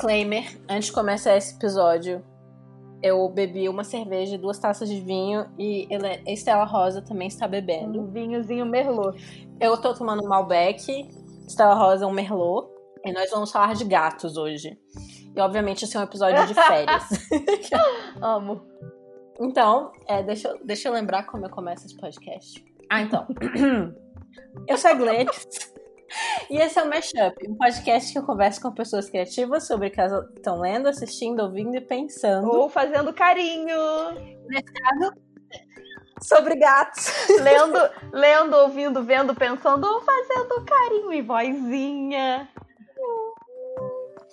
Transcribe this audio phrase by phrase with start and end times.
[0.00, 2.24] Disclaimer: antes de começar esse episódio,
[3.02, 5.86] eu bebi uma cerveja e duas taças de vinho e
[6.26, 8.00] Estela Rosa também está bebendo.
[8.00, 9.18] Um vinhozinho merlot.
[9.60, 11.06] Eu tô tomando um Malbec,
[11.46, 12.68] Estela Rosa um Merlot,
[13.04, 14.78] e nós vamos falar de gatos hoje.
[15.36, 17.04] E obviamente esse é um episódio de férias.
[18.22, 18.62] Amo.
[19.38, 22.64] então, é, deixa, eu- deixa eu lembrar como eu começo esse podcast.
[22.90, 23.26] Ah, então.
[24.66, 25.46] eu sou a Gladys.
[26.48, 29.90] E esse é o Mashup, um podcast que eu converso com pessoas criativas sobre o
[29.90, 33.76] que elas estão lendo, assistindo, ouvindo e pensando Ou fazendo carinho.
[36.22, 37.06] sobre gatos.
[37.40, 37.78] lendo,
[38.12, 42.48] lendo, ouvindo, vendo, pensando ou fazendo carinho e vozinha.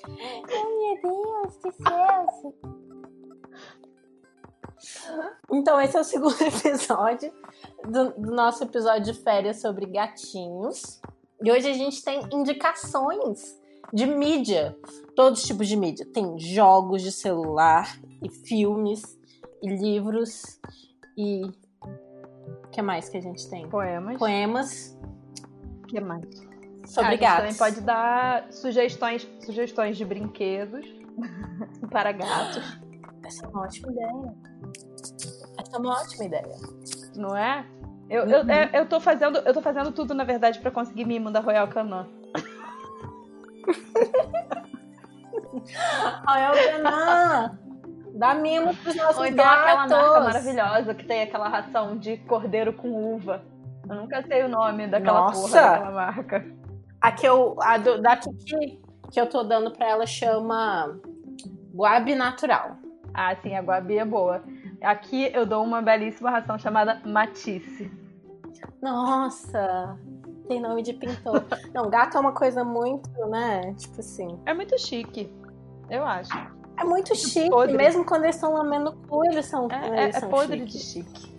[0.07, 2.77] Meu Deus do céu.
[5.51, 7.31] Então, esse é o segundo episódio
[7.85, 10.99] do, do nosso episódio de férias sobre gatinhos.
[11.43, 13.55] E hoje a gente tem indicações
[13.93, 14.75] de mídia,
[15.15, 16.05] todos os tipos de mídia.
[16.11, 19.01] Tem jogos de celular, e filmes,
[19.61, 20.59] e livros,
[21.17, 21.43] e.
[21.83, 23.67] O que mais que a gente tem?
[23.69, 24.17] Poemas.
[24.17, 24.97] Poemas
[25.83, 26.25] O que mais?
[26.85, 27.37] sobre Ah, a gente gatos.
[27.43, 30.85] também pode dar sugestões, sugestões de brinquedos
[31.91, 32.79] para gatos,
[33.25, 34.35] Essa é uma ótima ideia.
[35.59, 36.55] Essa é uma ótima ideia.
[37.15, 37.65] não é?
[38.09, 38.49] Eu, eu, Uhum.
[38.51, 41.67] eu, eu tô fazendo, eu tô fazendo tudo, na verdade, pra conseguir mimo da Royal
[41.67, 42.05] Canin.
[46.27, 47.57] Royal Canin!
[48.17, 49.63] Dá mimo pros nossos Ou então gatos!
[49.83, 53.43] aquela marca maravilhosa que tem aquela ração de cordeiro com uva.
[53.87, 55.49] Eu nunca sei o nome daquela Nossa!
[55.59, 56.45] porra daquela marca.
[56.99, 60.99] A que eu, a do, da Kiki que eu tô dando pra ela chama
[61.73, 62.71] Guabi Natural.
[63.13, 64.43] Ah, sim, a Guabi é boa.
[64.81, 67.91] Aqui eu dou uma belíssima ração chamada Matisse.
[68.81, 69.97] Nossa!
[70.47, 71.43] Tem nome de pintor.
[71.73, 73.73] Não, gato é uma coisa muito, né?
[73.73, 74.39] Tipo assim.
[74.45, 75.31] É muito chique,
[75.89, 76.31] eu acho.
[76.79, 77.49] É muito chique.
[77.49, 77.75] podre.
[77.75, 79.67] Mesmo quando eles estão lambendo o cu, eles são.
[79.69, 80.73] É, é- eles é são podre chiques.
[80.73, 81.37] de chique.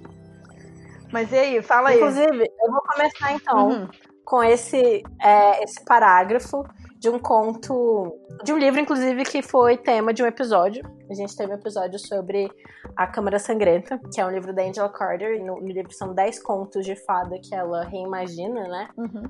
[1.13, 1.97] Mas e aí, fala aí.
[1.97, 3.69] Inclusive, eu vou começar então.
[3.69, 3.89] Uhum.
[4.25, 6.63] com esse, é, esse parágrafo
[6.99, 8.15] de um conto,
[8.45, 10.83] de um livro, inclusive, que foi tema de um episódio.
[11.11, 12.51] A gente teve um episódio sobre
[12.95, 15.43] A Câmara Sangrenta, que é um livro da Angela Carter.
[15.43, 18.89] No, no livro são 10 contos de fada que ela reimagina, né?
[18.97, 19.23] Uhum.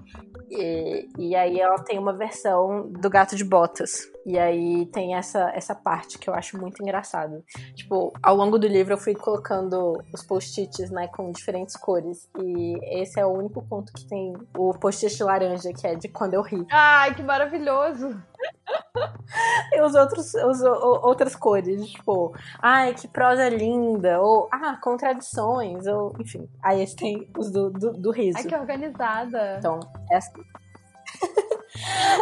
[0.50, 4.11] E, e aí ela tem uma versão do Gato de Botas.
[4.27, 7.43] E aí tem essa, essa parte que eu acho muito engraçado.
[7.75, 12.28] Tipo, ao longo do livro eu fui colocando os post-its, né, com diferentes cores.
[12.39, 16.34] E esse é o único conto que tem o post-it laranja, que é de quando
[16.34, 16.66] eu ri.
[16.71, 18.21] Ai, que maravilhoso!
[19.72, 26.15] E os outros, os, outras cores, tipo, ai, que prosa linda, ou, ah, contradições, ou,
[26.19, 26.48] enfim.
[26.62, 28.38] Aí esse tem os do, do, do riso.
[28.38, 29.56] Ai, que organizada.
[29.59, 30.43] Então, é assim.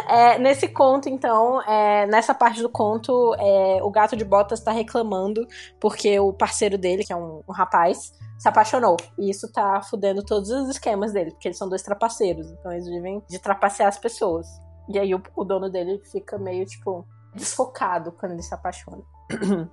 [0.07, 4.71] É, nesse conto, então, é, nessa parte do conto, é, o gato de botas tá
[4.71, 5.47] reclamando
[5.79, 8.97] porque o parceiro dele, que é um, um rapaz, se apaixonou.
[9.17, 12.51] E isso tá fudendo todos os esquemas dele, porque eles são dois trapaceiros.
[12.51, 14.47] Então eles vivem de trapacear as pessoas.
[14.89, 19.03] E aí o, o dono dele fica meio, tipo, desfocado quando ele se apaixona.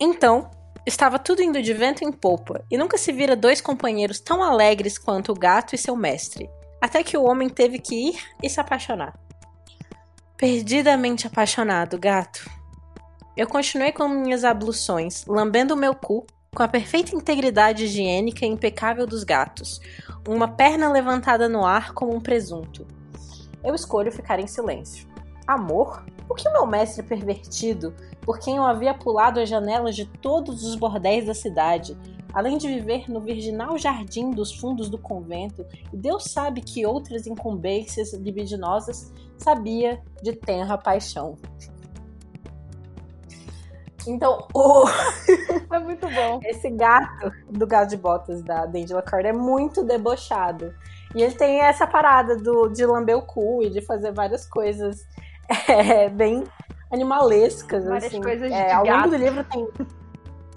[0.00, 0.50] então,
[0.88, 4.96] Estava tudo indo de vento em polpa, e nunca se vira dois companheiros tão alegres
[4.96, 6.48] quanto o gato e seu mestre,
[6.80, 9.12] até que o homem teve que ir e se apaixonar.
[10.38, 12.48] Perdidamente apaixonado, gato.
[13.36, 18.48] Eu continuei com minhas abluções, lambendo o meu cu, com a perfeita integridade higiênica e
[18.48, 19.80] impecável dos gatos,
[20.26, 22.86] uma perna levantada no ar como um presunto.
[23.62, 25.06] Eu escolho ficar em silêncio.
[25.46, 26.04] Amor?
[26.28, 30.62] O que o meu mestre pervertido por quem eu havia pulado as janelas de todos
[30.62, 31.96] os bordéis da cidade,
[32.34, 37.26] além de viver no virginal jardim dos fundos do convento, e Deus sabe que outras
[37.26, 41.36] incumbências libidinosas sabia de tenra paixão.
[44.10, 44.84] Então, o,
[45.72, 46.40] É muito bom.
[46.44, 50.74] esse gato do gato de botas da Angela Carter é muito debochado.
[51.14, 55.06] E ele tem essa parada do, de lamber o cu e de fazer várias coisas
[55.68, 56.44] é, bem
[56.90, 57.84] animalescas.
[57.84, 58.20] Várias assim.
[58.22, 59.10] coisas É, de Ao longo gato.
[59.10, 59.68] do livro tem.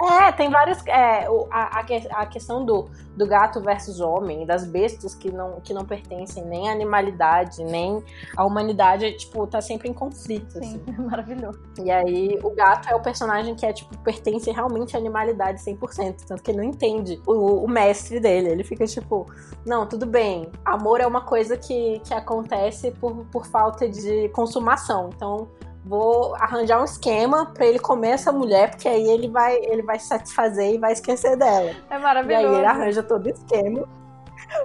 [0.02, 0.86] É, tem várias.
[0.88, 5.60] É, a, a que- a questão do, do gato versus homem, das bestas que não,
[5.62, 8.04] que não pertencem nem à animalidade, nem
[8.36, 10.58] à humanidade, tipo, tá sempre em conflito.
[10.58, 10.82] assim.
[10.86, 11.60] Sim, maravilhoso.
[11.84, 16.26] E aí, o gato é o personagem que é, tipo, pertence realmente à animalidade 100%.
[16.28, 18.50] Tanto que ele não entende o, o mestre dele.
[18.50, 19.26] Ele fica tipo,
[19.66, 20.50] não, tudo bem.
[20.66, 25.10] Amor é uma coisa que, que acontece por, por falta de consumação.
[25.16, 25.48] Então,
[25.84, 30.00] vou arranjar um esquema pra ele comer essa mulher, porque aí ele vai, ele vai
[30.00, 31.70] se satisfazer e vai esquecer dela.
[31.70, 32.56] É E aí, maravilhoso.
[32.56, 33.88] ele arranja todo o esquema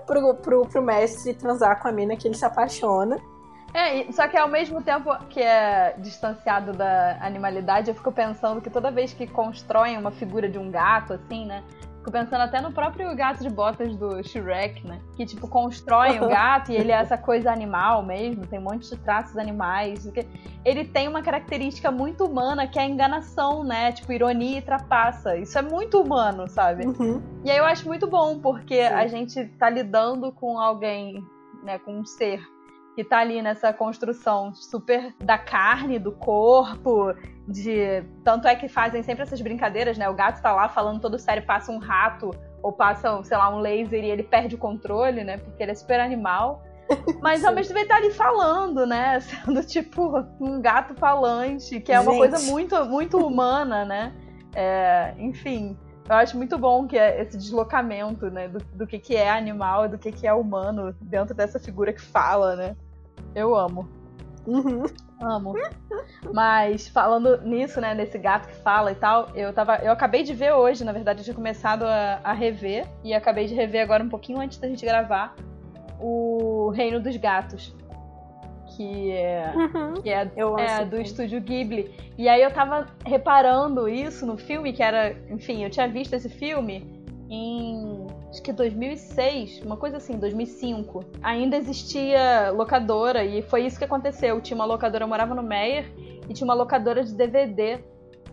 [0.07, 3.19] pro, pro, pro mestre transar com a mina que ele se apaixona.
[3.75, 8.71] É, só que ao mesmo tempo que é distanciado da animalidade, eu fico pensando que
[8.71, 11.63] toda vez que constroem uma figura de um gato, assim, né?
[12.07, 15.01] Fico pensando até no próprio gato de botas do Shrek, né?
[15.17, 18.89] Que, tipo, constroem o gato e ele é essa coisa animal mesmo, tem um monte
[18.89, 20.09] de traços animais.
[20.65, 23.91] Ele tem uma característica muito humana que é a enganação, né?
[23.91, 25.37] Tipo, ironia e trapaça.
[25.37, 26.87] Isso é muito humano, sabe?
[26.87, 27.21] Uhum.
[27.45, 28.95] E aí eu acho muito bom, porque Sim.
[28.95, 31.27] a gente tá lidando com alguém,
[31.65, 31.77] né?
[31.81, 32.41] Com um ser
[32.97, 37.15] que tá ali nessa construção super da carne, do corpo,
[37.47, 38.03] de.
[38.25, 40.09] Tanto é que fazem sempre essas brincadeiras, né?
[40.09, 42.31] O gato tá lá falando todo sério, passa um rato
[42.63, 45.37] ou passa, sei lá, um laser e ele perde o controle, né?
[45.37, 46.65] Porque ele é super animal.
[47.21, 49.21] Mas ao mesmo tempo ele tá ali falando, né?
[49.21, 52.31] Sendo tipo um gato falante, que é uma Gente.
[52.31, 54.15] coisa muito, muito humana, né?
[54.55, 55.77] É, enfim,
[56.09, 58.49] eu acho muito bom que é esse deslocamento, né?
[58.49, 61.93] Do, do que, que é animal e do que, que é humano dentro dessa figura
[61.93, 62.75] que fala, né?
[63.35, 63.89] Eu amo.
[64.47, 64.85] Uhum.
[65.21, 65.55] Amo.
[66.33, 69.77] Mas falando nisso, né, nesse gato que fala e tal, eu tava.
[69.77, 72.87] Eu acabei de ver hoje, na verdade, eu tinha começado a, a rever.
[73.03, 75.35] E acabei de rever agora um pouquinho antes da gente gravar
[75.99, 77.75] o Reino dos Gatos.
[78.77, 79.95] Que é, uhum.
[80.03, 81.95] que é, é do estúdio Ghibli.
[82.19, 85.17] E aí eu tava reparando isso no filme, que era.
[85.31, 86.95] Enfim, eu tinha visto esse filme
[87.31, 91.05] em acho que 2006, uma coisa assim, 2005.
[91.23, 94.41] Ainda existia locadora e foi isso que aconteceu.
[94.41, 95.91] Tinha uma locadora, eu morava no Meyer
[96.29, 97.85] e tinha uma locadora de DVD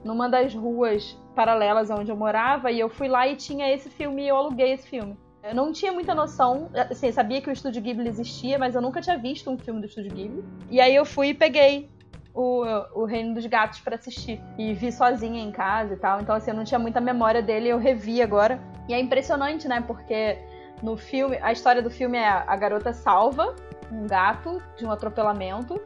[0.04, 4.24] numa das ruas paralelas onde eu morava e eu fui lá e tinha esse filme
[4.24, 5.18] e eu aluguei esse filme.
[5.44, 9.01] Eu não tinha muita noção, assim, sabia que o Estúdio Ghibli existia, mas eu nunca
[9.01, 10.44] tinha visto um filme do Estúdio Ghibli.
[10.69, 11.90] E aí eu fui e peguei
[12.33, 12.63] o,
[12.94, 14.41] o Reino dos Gatos para assistir.
[14.57, 16.21] E vi sozinha em casa e tal.
[16.21, 18.59] Então, assim, eu não tinha muita memória dele, eu revi agora.
[18.88, 19.81] E é impressionante, né?
[19.85, 20.39] Porque
[20.81, 23.56] no filme, a história do filme é a garota salva
[23.94, 25.80] um gato de um atropelamento.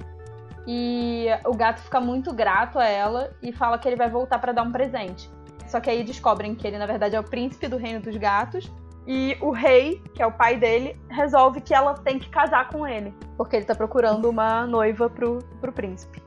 [0.65, 4.51] E o gato fica muito grato a ela e fala que ele vai voltar para
[4.51, 5.29] dar um presente.
[5.65, 8.71] Só que aí descobrem que ele, na verdade, é o príncipe do reino dos gatos.
[9.05, 12.85] E o rei, que é o pai dele, resolve que ela tem que casar com
[12.85, 13.13] ele.
[13.37, 16.26] Porque ele tá procurando uma noiva pro, pro príncipe.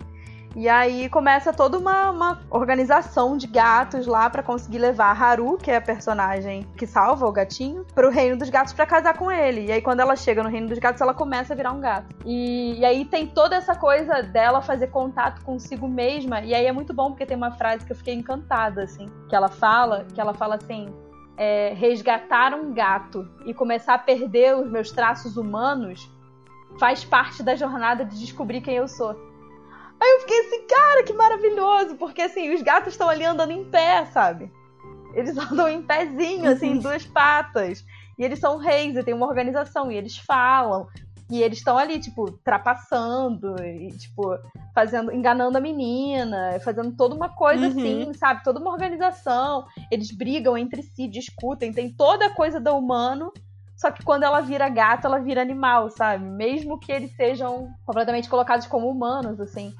[0.60, 5.56] E aí começa toda uma, uma organização de gatos lá para conseguir levar a Haru,
[5.56, 9.32] que é a personagem que salva o gatinho, pro reino dos gatos para casar com
[9.32, 9.68] ele.
[9.68, 12.14] E aí quando ela chega no reino dos gatos, ela começa a virar um gato.
[12.26, 16.42] E, e aí tem toda essa coisa dela fazer contato consigo mesma.
[16.42, 19.34] E aí é muito bom porque tem uma frase que eu fiquei encantada, assim, que
[19.34, 20.92] ela fala, que ela fala assim.
[21.38, 26.06] É, resgatar um gato e começar a perder os meus traços humanos
[26.78, 29.29] faz parte da jornada de descobrir quem eu sou.
[30.00, 33.64] Aí eu fiquei assim, cara, que maravilhoso, porque assim, os gatos estão ali andando em
[33.64, 34.50] pé, sabe?
[35.14, 36.80] Eles andam em pezinho, assim, em uhum.
[36.80, 37.84] duas patas.
[38.18, 40.86] E eles são reis, e tem uma organização, e eles falam.
[41.30, 44.36] E eles estão ali, tipo, trapaçando, e, tipo,
[44.74, 47.70] fazendo, enganando a menina, fazendo toda uma coisa uhum.
[47.70, 48.42] assim, sabe?
[48.42, 49.66] Toda uma organização.
[49.90, 53.32] Eles brigam entre si, discutem, tem toda a coisa do humano
[53.80, 56.22] só que quando ela vira gato, ela vira animal, sabe?
[56.22, 59.74] Mesmo que eles sejam completamente colocados como humanos, assim.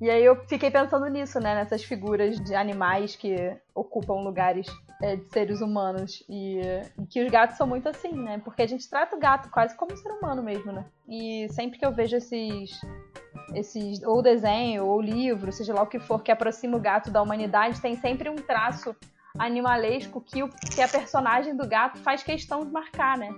[0.00, 1.54] E aí eu fiquei pensando nisso, né?
[1.54, 4.66] Nessas figuras de animais que ocupam lugares
[5.02, 6.22] é, de seres humanos.
[6.28, 6.60] E,
[6.98, 8.40] e, que os gatos são muito assim, né?
[8.44, 10.84] Porque a gente trata o gato quase como um ser humano mesmo, né?
[11.08, 12.80] E sempre que eu vejo esses.
[13.54, 17.22] Esses, ou desenho, ou livro, seja lá o que for, que aproxima o gato da
[17.22, 18.94] humanidade, tem sempre um traço
[19.38, 23.34] animalesco que, o, que a personagem do gato faz questão de marcar, né?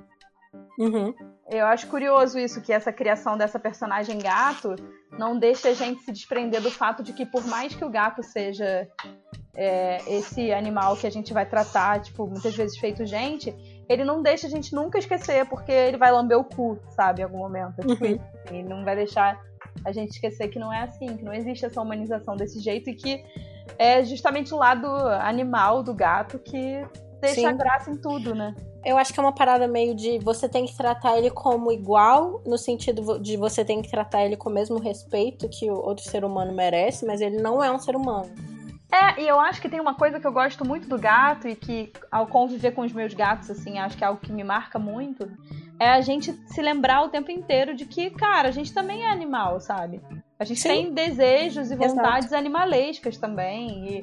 [0.79, 1.15] Uhum.
[1.49, 4.75] Eu acho curioso isso, que essa criação dessa personagem gato
[5.19, 8.23] não deixa a gente se desprender do fato de que, por mais que o gato
[8.23, 8.89] seja
[9.55, 13.55] é, esse animal que a gente vai tratar, tipo, muitas vezes feito gente,
[13.89, 17.25] ele não deixa a gente nunca esquecer, porque ele vai lamber o cu, sabe, em
[17.25, 17.81] algum momento.
[17.81, 18.21] É tipo, uhum.
[18.51, 19.41] Ele não vai deixar
[19.85, 22.95] a gente esquecer que não é assim, que não existe essa humanização desse jeito e
[22.95, 23.25] que
[23.79, 24.87] é justamente o lado
[25.21, 26.85] animal do gato que
[27.21, 27.57] deixa Sim.
[27.57, 28.55] graça em tudo, né?
[28.85, 32.43] Eu acho que é uma parada meio de você tem que tratar ele como igual,
[32.47, 36.05] no sentido de você tem que tratar ele com o mesmo respeito que o outro
[36.05, 38.31] ser humano merece, mas ele não é um ser humano.
[38.93, 41.55] É, e eu acho que tem uma coisa que eu gosto muito do gato e
[41.55, 44.79] que ao conviver com os meus gatos, assim, acho que é algo que me marca
[44.81, 45.31] muito,
[45.79, 49.11] é a gente se lembrar o tempo inteiro de que, cara, a gente também é
[49.11, 50.01] animal, sabe?
[50.39, 50.69] A gente Sim.
[50.69, 52.37] tem desejos e vontades Exato.
[52.37, 54.03] animalescas também.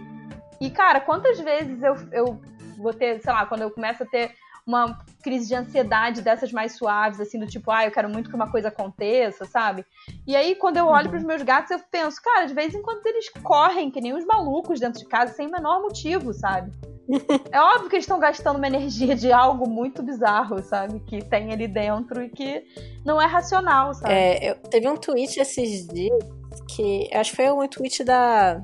[0.62, 2.42] E, e, cara, quantas vezes eu, eu
[2.78, 4.32] vou ter, sei lá, quando eu começo a ter
[4.68, 8.36] uma crise de ansiedade dessas mais suaves, assim, do tipo, ah, eu quero muito que
[8.36, 9.86] uma coisa aconteça, sabe?
[10.28, 11.12] E aí, quando eu olho uhum.
[11.12, 14.26] pros meus gatos, eu penso, cara, de vez em quando eles correm que nem os
[14.26, 16.70] malucos dentro de casa, sem o menor motivo, sabe?
[17.50, 21.00] é óbvio que eles estão gastando uma energia de algo muito bizarro, sabe?
[21.00, 22.66] Que tem ali dentro e que
[23.06, 24.14] não é racional, sabe?
[24.14, 26.24] É, eu, teve um tweet esses dias
[26.68, 27.10] que.
[27.14, 28.62] Acho que foi um tweet da.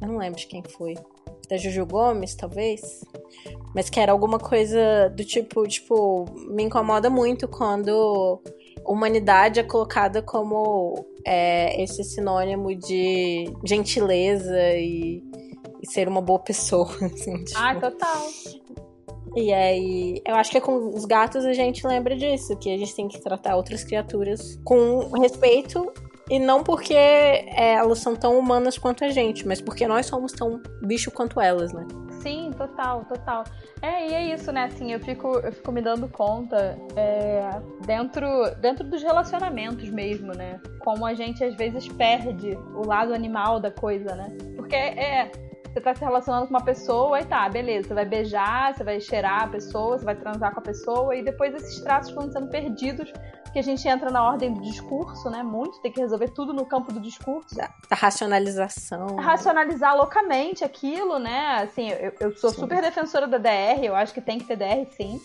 [0.00, 0.94] Eu não lembro de quem foi.
[1.48, 3.04] Da Juju Gomes, talvez.
[3.74, 8.40] Mas que era alguma coisa do tipo, tipo, me incomoda muito quando
[8.84, 15.22] humanidade é colocada como é, esse sinônimo de gentileza e,
[15.82, 16.88] e, ser uma boa pessoa.
[17.02, 17.58] Assim, tipo.
[17.58, 18.26] Ah, total.
[19.34, 22.94] E aí, eu acho que com os gatos a gente lembra disso, que a gente
[22.94, 25.92] tem que tratar outras criaturas com respeito
[26.28, 30.32] e não porque é, elas são tão humanas quanto a gente, mas porque nós somos
[30.32, 31.86] tão bicho quanto elas, né?
[32.20, 33.44] Sim, total, total.
[33.80, 34.64] É, e é isso, né?
[34.64, 37.48] Assim, eu fico, eu fico me dando conta é,
[37.86, 38.26] dentro,
[38.60, 40.60] dentro dos relacionamentos mesmo, né?
[40.80, 44.36] Como a gente às vezes perde o lado animal da coisa, né?
[44.56, 45.30] Porque é.
[45.72, 48.98] Você tá se relacionando com uma pessoa e tá, beleza, você vai beijar, você vai
[48.98, 52.48] cheirar a pessoa, você vai transar com a pessoa, e depois esses traços vão sendo
[52.48, 53.12] perdidos
[53.52, 55.42] que a gente entra na ordem do discurso, né?
[55.42, 57.54] Muito, tem que resolver tudo no campo do discurso.
[57.54, 59.16] Da, da racionalização.
[59.16, 61.62] Racionalizar loucamente aquilo, né?
[61.62, 62.60] Assim, eu, eu sou sim.
[62.60, 65.20] super defensora da DR, eu acho que tem que ter DR sim.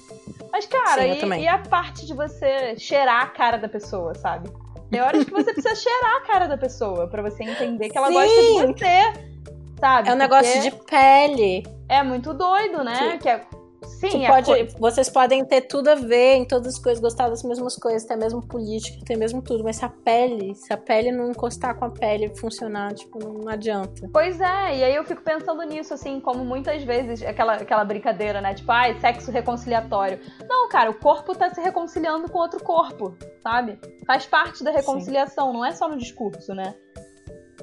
[0.51, 4.51] Mas, cara, sim, e, e, a parte de você cheirar a cara da pessoa, sabe?
[4.89, 8.07] Tem horas que você precisa cheirar a cara da pessoa para você entender que ela
[8.07, 8.13] sim.
[8.13, 9.31] gosta de você.
[9.79, 10.09] Sabe?
[10.09, 11.63] É um Porque negócio de pele.
[11.89, 13.17] É muito doido, né?
[13.17, 13.41] Que é
[13.83, 17.75] Sim, pode, vocês podem ter tudo a ver em todas as coisas, gostar das mesmas
[17.75, 21.31] coisas, ter mesmo política, ter mesmo tudo, mas se a pele, se a pele não
[21.31, 24.07] encostar com a pele funcionar, tipo, não, adianta.
[24.13, 28.39] Pois é, e aí eu fico pensando nisso, assim, como muitas vezes aquela, aquela brincadeira,
[28.39, 28.53] né?
[28.53, 30.19] Tipo, ai, sexo reconciliatório.
[30.47, 33.79] Não, cara, o corpo tá se reconciliando com outro corpo, sabe?
[34.05, 35.53] Faz parte da reconciliação, Sim.
[35.53, 36.75] não é só no discurso, né?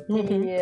[0.08, 0.44] Uhum.
[0.44, 0.58] E,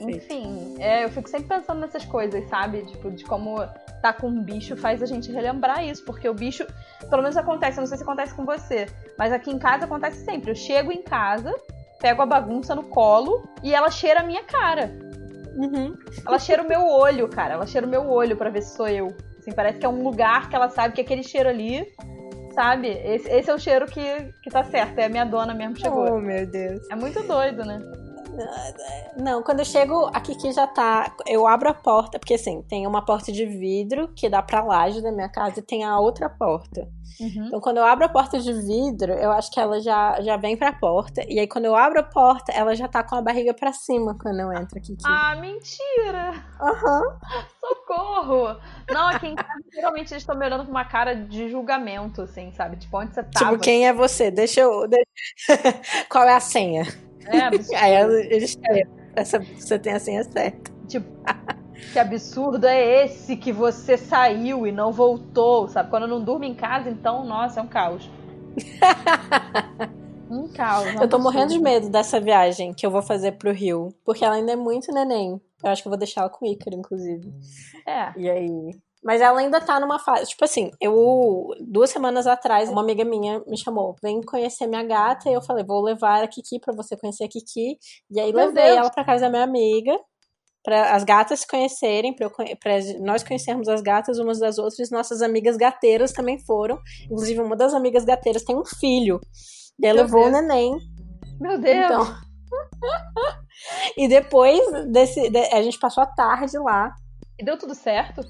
[0.00, 2.84] enfim, é, eu fico sempre pensando nessas coisas, sabe?
[2.86, 3.58] Tipo, de como
[4.00, 6.66] tá com um bicho faz a gente relembrar isso, porque o bicho,
[7.08, 8.86] pelo menos acontece, eu não sei se acontece com você,
[9.18, 10.50] mas aqui em casa acontece sempre.
[10.50, 11.54] Eu chego em casa,
[12.00, 14.90] pego a bagunça no colo e ela cheira a minha cara.
[15.56, 15.96] Uhum.
[16.26, 17.54] Ela cheira o meu olho, cara.
[17.54, 19.08] Ela cheira o meu olho para ver se sou eu.
[19.38, 21.84] Assim, parece que é um lugar que ela sabe que aquele cheiro ali,
[22.54, 22.88] sabe?
[22.88, 24.98] Esse, esse é o cheiro que, que tá certo.
[24.98, 26.06] É a minha dona mesmo chegou.
[26.06, 26.80] Oh, meu Deus.
[26.90, 27.78] É muito doido, né?
[29.16, 31.14] Não, quando eu chego, a Kiki já tá.
[31.26, 35.02] Eu abro a porta, porque assim, tem uma porta de vidro que dá pra laje
[35.02, 36.88] da minha casa e tem a outra porta.
[37.20, 37.46] Uhum.
[37.46, 40.56] Então, quando eu abro a porta de vidro, eu acho que ela já, já vem
[40.56, 41.24] pra porta.
[41.28, 44.16] E aí, quando eu abro a porta, ela já tá com a barriga pra cima
[44.16, 45.02] quando eu entro, Kiki.
[45.04, 46.34] Ah, mentira!
[46.60, 47.02] Aham.
[47.02, 47.18] Uhum.
[47.60, 48.56] Socorro!
[48.88, 52.52] Não, aqui em casa, geralmente eles estão me olhando com uma cara de julgamento, assim,
[52.52, 52.76] sabe?
[52.76, 53.40] Tipo, onde você tá?
[53.40, 54.30] Tipo, quem é você?
[54.30, 54.88] Deixa eu.
[56.08, 56.84] Qual é a senha?
[57.30, 57.76] É absurdo.
[57.76, 57.94] Aí
[58.30, 58.58] eles
[59.14, 60.70] essa você tem a senha certa.
[60.86, 61.06] Tipo,
[61.92, 65.90] que absurdo é esse que você saiu e não voltou, sabe?
[65.90, 68.08] Quando eu não durmo em casa, então, nossa, é um caos.
[70.30, 70.86] um caos.
[70.86, 74.24] É eu tô morrendo de medo dessa viagem que eu vou fazer pro Rio, porque
[74.24, 75.40] ela ainda é muito neném.
[75.62, 77.32] Eu acho que eu vou deixar ela com o Ícaro, inclusive.
[77.86, 78.12] É.
[78.16, 78.70] E aí,
[79.08, 80.26] mas ela ainda tá numa fase.
[80.26, 81.48] Tipo assim, eu.
[81.66, 85.30] Duas semanas atrás, uma amiga minha me chamou: vem conhecer minha gata.
[85.30, 87.78] E eu falei: vou levar a Kiki pra você conhecer a Kiki.
[88.10, 88.76] E aí Meu levei Deus.
[88.76, 89.98] ela pra casa da minha amiga.
[90.62, 92.28] Para as gatas se conhecerem, para
[93.00, 96.78] nós conhecermos as gatas umas das outras, nossas amigas gateiras também foram.
[97.06, 99.18] Inclusive, uma das amigas gateiras tem um filho.
[99.80, 100.36] E ela levou Deus.
[100.36, 100.76] o neném.
[101.40, 101.86] Meu Deus!
[101.86, 102.04] Então...
[103.96, 104.60] e depois
[104.92, 105.32] desse.
[105.50, 106.94] A gente passou a tarde lá.
[107.38, 108.20] E deu tudo certo?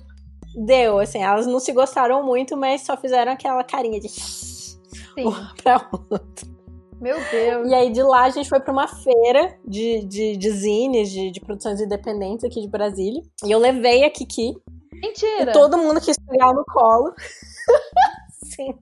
[0.59, 5.25] Deu, assim, elas não se gostaram muito, mas só fizeram aquela carinha de Sim.
[5.25, 6.59] uma pra outra.
[7.01, 7.71] Meu Deus.
[7.71, 11.31] E aí de lá a gente foi pra uma feira de, de, de zines, de,
[11.31, 13.23] de produções independentes aqui de Brasília.
[13.45, 14.57] E eu levei a Kiki.
[14.93, 15.51] Mentira!
[15.51, 17.15] E todo mundo quis pegar no colo.
[18.43, 18.75] Sim.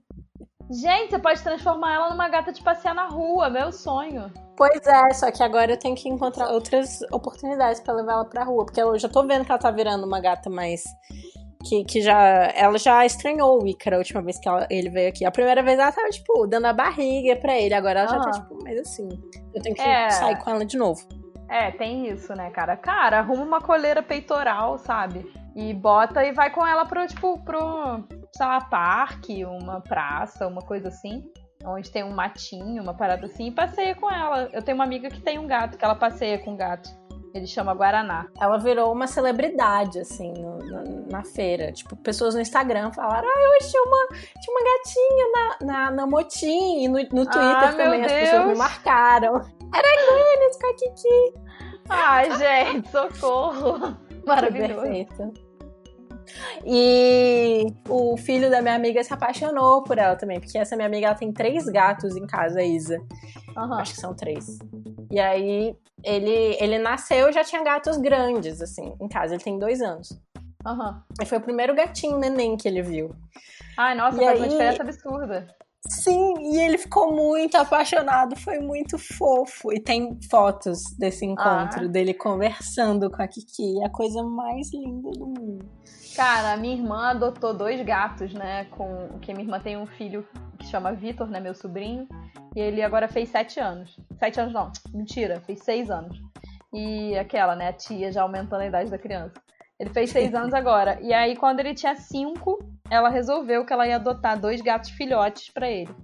[0.71, 4.33] Gente, você pode transformar ela numa gata de passear na rua, meu sonho.
[4.56, 8.45] Pois é, só que agora eu tenho que encontrar outras oportunidades para levar ela pra
[8.45, 10.83] rua, porque eu já tô vendo que ela tá virando uma gata mais
[11.68, 12.18] que, que já.
[12.54, 15.25] Ela já estranhou o Ícaro a última vez que ela, ele veio aqui.
[15.25, 17.75] A primeira vez ela tava, tipo, dando a barriga pra ele.
[17.75, 19.08] Agora ela já tá, tipo, mais assim.
[19.54, 20.11] Eu tenho que é...
[20.11, 21.00] sair com ela de novo.
[21.49, 22.76] É, tem isso, né, cara?
[22.76, 25.25] Cara, arruma uma coleira peitoral, sabe?
[25.54, 30.62] E bota e vai com ela pro, tipo, pro, sei lá, parque, uma praça, uma
[30.62, 31.25] coisa assim.
[31.64, 34.49] Onde tem um matinho, uma parada assim, e passeia com ela.
[34.52, 36.90] Eu tenho uma amiga que tem um gato, que ela passeia com o gato.
[37.37, 38.28] Ele chama Guaraná.
[38.40, 41.71] Ela virou uma celebridade, assim, no, no, na feira.
[41.71, 44.09] Tipo, pessoas no Instagram falaram: Ah, eu achei uma,
[44.40, 46.85] tinha uma gatinha na, na, na Motim.
[46.85, 49.35] E no, no Twitter ah, também as pessoas me marcaram.
[49.75, 51.47] Era Glennis com a Kiki.
[51.88, 53.97] Ai, gente, socorro.
[54.26, 54.81] Maravilhoso.
[54.81, 55.46] Perfeito.
[56.64, 61.06] E o filho da minha amiga se apaixonou por ela também, porque essa minha amiga
[61.09, 62.99] ela tem três gatos em casa, a Isa.
[63.56, 63.80] Aham.
[63.80, 64.59] Acho que são três.
[65.11, 69.35] E aí ele, ele nasceu e já tinha gatos grandes, assim, em casa.
[69.35, 70.09] Ele tem dois anos.
[70.66, 71.02] Aham.
[71.21, 73.14] E foi o primeiro gatinho neném que ele viu.
[73.78, 75.47] Ai, nossa, E faz uma aí- diferença absurda.
[75.88, 79.73] Sim, e ele ficou muito apaixonado, foi muito fofo.
[79.73, 81.88] E tem fotos desse encontro, Ah.
[81.88, 83.85] dele conversando com a Kiki.
[83.85, 85.64] A coisa mais linda do mundo.
[86.16, 88.64] Cara, a minha irmã adotou dois gatos, né?
[88.70, 90.26] Com que minha irmã tem um filho
[90.58, 91.38] que chama Vitor, né?
[91.40, 92.08] Meu sobrinho.
[92.54, 93.94] E ele agora fez sete anos.
[94.18, 96.18] Sete anos não, mentira, fez seis anos.
[96.73, 97.68] E aquela, né?
[97.68, 99.35] A tia já aumentando a idade da criança.
[99.78, 100.99] Ele fez seis anos agora.
[101.02, 102.58] E aí, quando ele tinha cinco,
[102.90, 105.94] ela resolveu que ela ia adotar dois gatos filhotes pra ele.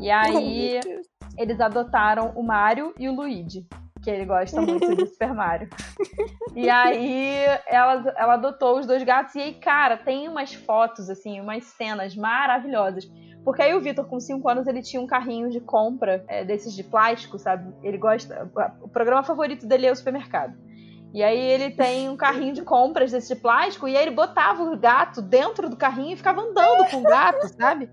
[0.00, 1.06] E aí, Oh, meu Deus.
[1.36, 3.66] eles adotaram o Mario e o Luigi,
[4.02, 5.68] que ele gosta muito de Super Mario.
[6.54, 11.40] E aí ela, ela adotou os dois gatos, e aí, cara, tem umas fotos, assim,
[11.40, 13.10] umas cenas maravilhosas.
[13.44, 16.74] Porque aí o Vitor, com 5 anos, ele tinha um carrinho de compra é, desses
[16.74, 17.74] de plástico, sabe?
[17.82, 18.48] Ele gosta.
[18.80, 20.56] O programa favorito dele é o supermercado.
[21.12, 24.62] E aí ele tem um carrinho de compras desse de plástico, e aí ele botava
[24.62, 27.90] o gato dentro do carrinho e ficava andando com o gato, sabe?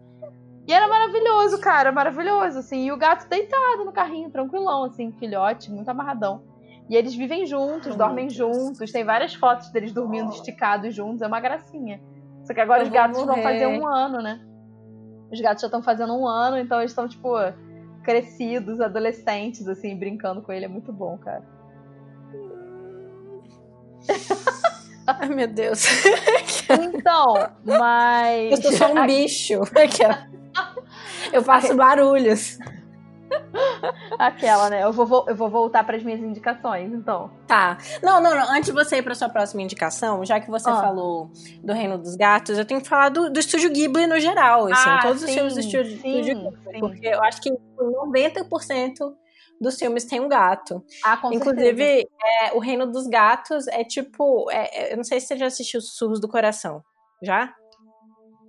[0.69, 2.85] E era maravilhoso, cara, maravilhoso, assim.
[2.85, 6.43] E o gato deitado no carrinho, tranquilão, assim, filhote, muito amarradão.
[6.87, 11.39] E eles vivem juntos, dormem juntos, tem várias fotos deles dormindo esticados juntos, é uma
[11.39, 11.99] gracinha.
[12.43, 14.45] Só que agora Eu os gatos vão fazer um ano, né?
[15.31, 17.33] Os gatos já estão fazendo um ano, então eles estão, tipo,
[18.03, 20.65] crescidos, adolescentes, assim, brincando com ele.
[20.65, 21.43] É muito bom, cara.
[25.07, 25.83] Ai, meu Deus.
[26.69, 27.33] Então,
[27.65, 28.51] mas.
[28.53, 29.61] Eu sou só um bicho.
[31.31, 32.57] Eu faço barulhos.
[34.17, 34.83] Aquela, né?
[34.83, 37.29] Eu vou, vo- eu vou voltar para as minhas indicações, então.
[37.47, 37.77] Tá.
[38.01, 38.51] Não, não, não.
[38.51, 40.81] Antes de você ir pra sua próxima indicação, já que você Ah.
[40.81, 41.31] falou
[41.63, 44.89] do Reino dos Gatos, eu tenho que falar do, do Estúdio Ghibli no geral, assim.
[44.89, 46.57] Ah, todos os sim, filmes do Estúdio, sim, Estúdio Ghibli.
[46.73, 46.79] sim.
[46.79, 49.13] Porque eu acho que 90%
[49.61, 50.83] dos filmes tem um gato.
[51.03, 51.83] Ah, com Inclusive,
[52.43, 54.49] é, o Reino dos Gatos é tipo.
[54.51, 56.81] é- é- eu não sei se você já assistiu Sussurros do Coração.
[57.21, 57.53] Já?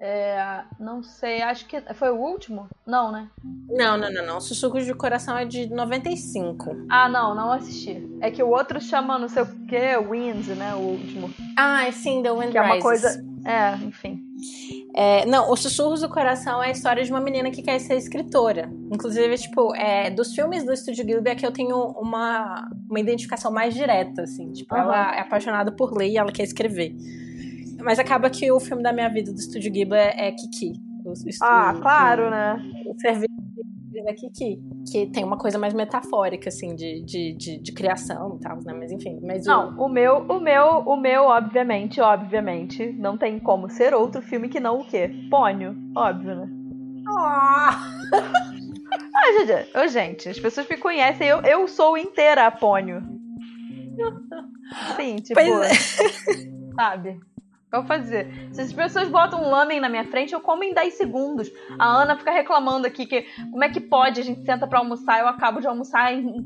[0.02, 1.78] É, não sei, acho que.
[1.92, 2.66] Foi o último?
[2.86, 3.28] Não, né?
[3.68, 4.40] Não, não, não, não.
[4.40, 6.86] Sussurros do Coração é de 95.
[6.88, 8.08] Ah, não, não assisti.
[8.18, 10.74] É que o outro chama não sei o que, Wind, né?
[10.74, 11.30] O último.
[11.54, 13.22] Ah, sim, The Wind Que é uma coisa.
[13.44, 14.22] É, enfim.
[14.94, 17.96] É, não, o Sussurros do Coração é a história de uma menina que quer ser
[17.96, 18.70] escritora.
[18.90, 23.52] Inclusive, tipo, é, dos filmes do Estúdio Ghibli é que eu tenho uma, uma identificação
[23.52, 24.50] mais direta, assim.
[24.52, 24.82] Tipo, Aham.
[24.82, 26.94] ela é apaixonada por ler e ela quer escrever.
[27.82, 30.72] Mas acaba que o filme da minha vida do Estúdio Ghibli é, é Kiki.
[31.04, 32.62] O, o- Ah, o- claro, né?
[32.86, 33.28] O serviço
[34.04, 34.58] da Kiki.
[34.90, 38.72] Que tem uma coisa mais metafórica, assim, de, de, de, de criação e tal, né?
[38.72, 39.18] Mas enfim.
[39.22, 43.94] Mas o- Não, o meu, o meu, o meu, obviamente, obviamente, não tem como ser
[43.94, 45.10] outro filme que não o quê?
[45.30, 46.48] Pônio, óbvio, né?
[47.08, 47.80] Ah!
[49.74, 53.02] Ah, gente, as pessoas me conhecem, eu, eu sou inteira Pônio.
[54.96, 55.96] Sim, tipo, Pois
[56.74, 57.20] sabe?
[57.70, 58.26] O que eu vou fazer?
[58.50, 61.48] Se as pessoas botam um lamen na minha frente, eu como em 10 segundos.
[61.78, 64.20] A Ana fica reclamando aqui que como é que pode?
[64.20, 66.44] A gente senta pra almoçar, eu acabo de almoçar em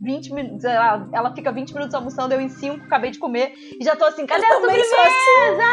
[0.00, 0.62] 20 minutos.
[0.62, 4.04] lá, Ela fica 20 minutos almoçando, eu em 5 acabei de comer e já tô
[4.04, 5.64] assim, cadê a Eu sou sobremesa?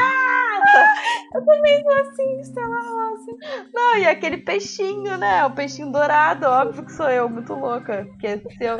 [1.33, 3.37] Eu também sou assim, Estela Rossi.
[3.73, 5.45] Não, e aquele peixinho, né?
[5.45, 8.07] O peixinho dourado, óbvio que sou eu, muito louca.
[8.09, 8.77] Porque se eu...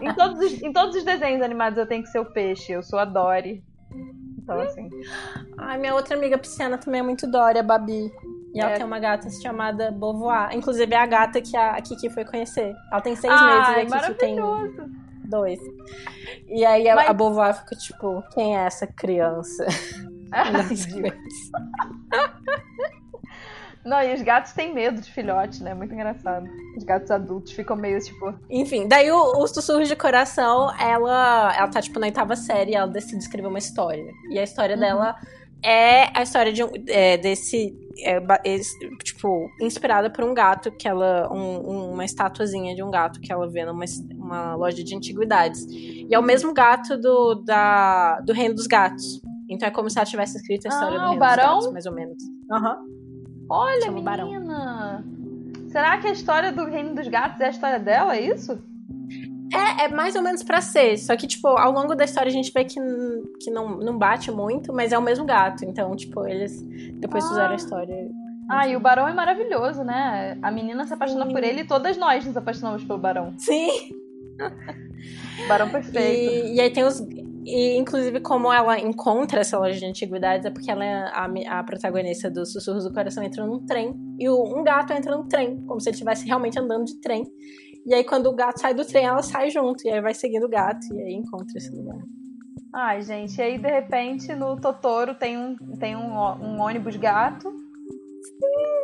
[0.00, 2.82] em, todos os, em todos os desenhos animados eu tenho que ser o peixe, eu
[2.82, 3.62] sou a Dory.
[4.46, 4.88] Então, assim.
[5.58, 8.12] Ai, minha outra amiga pisciana também é muito Dória, a Babi.
[8.54, 8.74] E ela É.
[8.76, 10.54] tem uma gata chamada Beauvoir.
[10.54, 12.72] Inclusive, é a gata que a Kiki foi conhecer.
[12.92, 14.36] Ela tem seis Ai, meses e a Kiki tem
[15.24, 15.58] dois.
[16.46, 19.66] E aí a, Mas- a Beauvoir fica tipo, quem é essa criança?
[20.30, 20.86] Coisas.
[23.86, 25.72] Não, e os gatos têm medo de filhote, né?
[25.72, 26.46] Muito engraçado.
[26.76, 28.34] Os gatos adultos ficam meio tipo.
[28.50, 32.74] Enfim, daí o, o Sussurros de Coração, ela, ela tá, tipo, na oitava série e
[32.74, 34.04] ela decide escrever uma história.
[34.30, 34.80] E a história Uhum.
[34.80, 35.16] dela
[35.64, 37.74] é a história de um, é, desse.
[38.00, 41.32] é, esse, tipo, inspirada por um gato que ela.
[41.32, 43.84] um- um- uma estatuazinha de um gato que ela vê numa
[44.16, 45.64] uma loja de antiguidades.
[45.70, 49.22] E é o mesmo gato do, da, do Reino dos Gatos.
[49.48, 51.86] Então é como se ela tivesse escrito a história Ah, do Reino dos Gatos, mais
[51.86, 52.16] ou menos.
[52.50, 52.78] Aham.
[53.48, 54.30] Olha, o Barão.
[54.30, 55.04] menina!
[55.68, 58.58] Será que a história do Reino dos Gatos é a história dela, é isso?
[59.52, 60.96] É, é mais ou menos pra ser.
[60.98, 62.80] Só que, tipo, ao longo da história a gente vê que,
[63.40, 65.64] que não, não bate muito, mas é o mesmo gato.
[65.64, 66.62] Então, tipo, eles
[66.94, 67.28] depois Ah.
[67.28, 68.08] fizeram a história.
[68.48, 70.38] Ah, e o Barão é maravilhoso, né?
[70.42, 71.32] A menina se apaixona Sim.
[71.32, 73.34] por ele e todas nós nos apaixonamos pelo Barão.
[73.38, 73.70] Sim!
[75.48, 76.46] Barão perfeito.
[76.46, 77.00] E, e aí tem os.
[77.46, 81.62] E, inclusive, como ela encontra essa loja de antiguidades é porque ela é a, a
[81.62, 83.94] protagonista dos Sussurros do Coração entra num trem.
[84.18, 87.24] E o, um gato entra no trem, como se ele estivesse realmente andando de trem.
[87.86, 89.86] E aí, quando o gato sai do trem, ela sai junto.
[89.86, 90.92] E aí vai seguindo o gato.
[90.92, 92.02] E aí encontra esse lugar.
[92.74, 97.48] Ai, gente, e aí de repente no Totoro tem um, tem um, um ônibus gato.
[97.48, 98.75] Sim.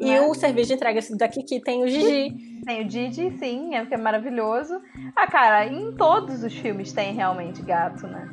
[0.00, 0.20] E né?
[0.20, 2.60] o serviço de entrega daqui que tem o Gigi.
[2.64, 4.80] Tem o Gigi, sim, é, que é maravilhoso.
[5.16, 8.28] Ah, cara, em todos os filmes tem realmente gato, né?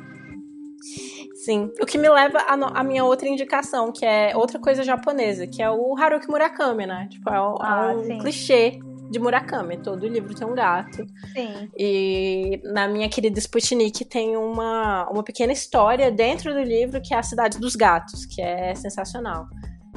[1.44, 1.70] Sim.
[1.80, 5.62] O que me leva a, a, minha outra indicação, que é outra coisa japonesa, que
[5.62, 7.08] é o Haruki Murakami, né?
[7.10, 8.78] Tipo, é, um, ah, é um clichê
[9.10, 9.78] de Murakami.
[9.78, 11.04] Todo livro tem um gato.
[11.32, 11.70] Sim.
[11.76, 17.18] E na minha querida Sputnik tem uma, uma pequena história dentro do livro que é
[17.18, 19.46] a Cidade dos Gatos, que é sensacional.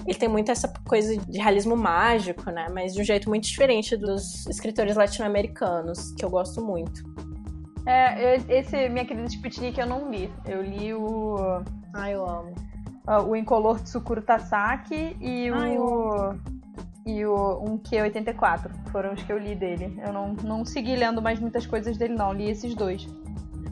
[0.06, 2.68] Ele tem muito essa coisa de realismo mágico, né?
[2.74, 7.04] Mas de um jeito muito diferente dos escritores latino-americanos, que eu gosto muito.
[7.86, 10.32] É, esse Minha Querida Sputnik eu não li.
[10.46, 11.36] Eu li o.
[11.94, 12.54] Ai, eu amo.
[13.28, 16.36] O Incolor Tsukuru Tasaki e Ai, o
[17.06, 18.70] e o um Q84.
[18.92, 20.00] Foram os que eu li dele.
[20.06, 22.32] Eu não, não segui lendo mais muitas coisas dele, não.
[22.34, 23.08] Li esses dois.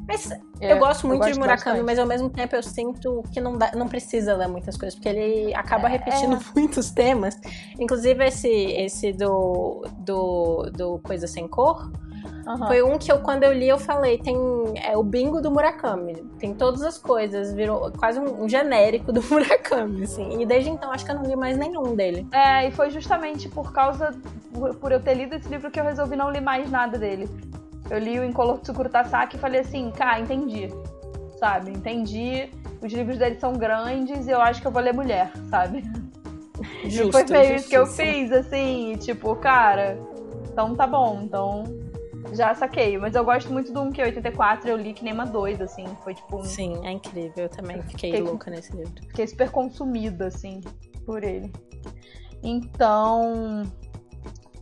[0.08, 1.86] Mas é, eu gosto muito eu gosto de Murakami, bastante.
[1.86, 5.10] mas ao mesmo tempo eu sinto que não, dá, não precisa ler muitas coisas, porque
[5.10, 6.39] ele acaba é, repetindo é.
[6.56, 7.38] muitos temas.
[7.78, 11.91] Inclusive esse, esse do, do, do Coisa Sem Cor
[12.48, 12.67] Uhum.
[12.67, 14.38] Foi um que eu, quando eu li, eu falei, tem
[14.82, 16.15] é o bingo do Murakami.
[16.39, 20.41] Tem todas as coisas, virou quase um, um genérico do Murakami, assim.
[20.41, 22.26] E desde então acho que eu não li mais nenhum dele.
[22.32, 24.15] É, e foi justamente por causa,
[24.54, 27.30] por, por eu ter lido esse livro que eu resolvi não ler mais nada dele.
[27.89, 30.69] Eu li o Incolor Tsukuru Tasaki e falei assim, cara, entendi.
[31.39, 31.71] Sabe?
[31.71, 32.50] Entendi.
[32.82, 35.84] Os livros dele são grandes e eu acho que eu vou ler mulher, sabe?
[36.86, 39.97] Justo, e foi meio isso que eu fiz, assim, tipo, cara,
[40.52, 41.63] então tá bom, então
[42.34, 45.86] já saquei, mas eu gosto muito do 1Q84, eu li que nem uma doida, assim.
[46.04, 46.43] Foi tipo um...
[46.43, 47.45] Sim, é incrível.
[47.45, 48.93] Eu também fiquei, fiquei louca nesse livro.
[49.08, 50.62] Fiquei super consumida, assim,
[51.06, 51.52] por ele.
[52.43, 53.63] Então.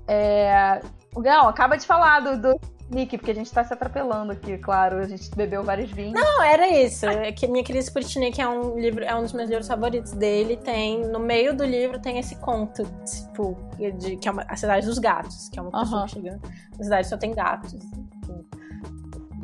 [0.07, 0.81] É.
[1.15, 4.97] Não, acaba de falar do, do Nick, porque a gente tá se atropelando aqui, claro.
[4.97, 6.13] A gente bebeu vários vinhos.
[6.13, 7.05] Não, era isso.
[7.05, 10.55] É que Minha Querida Sputnik é um livro, é um dos meus livros favoritos dele.
[10.57, 13.57] Tem, no meio do livro tem esse conto, tipo,
[13.97, 16.07] de, que é uma, a cidade dos gatos, que é uma pessoa uhum.
[16.07, 16.41] chegando.
[16.77, 17.75] Na cidade só tem gatos.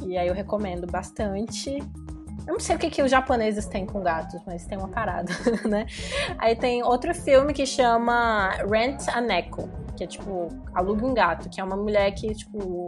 [0.06, 1.77] E aí eu recomendo bastante.
[2.45, 5.32] Eu não sei o que, que os japoneses têm com gatos, mas tem uma parada,
[5.67, 5.86] né?
[6.38, 9.69] Aí tem outro filme que chama Rent a Neko,
[10.02, 12.88] que é tipo, alugue um gato, que é uma mulher que, tipo,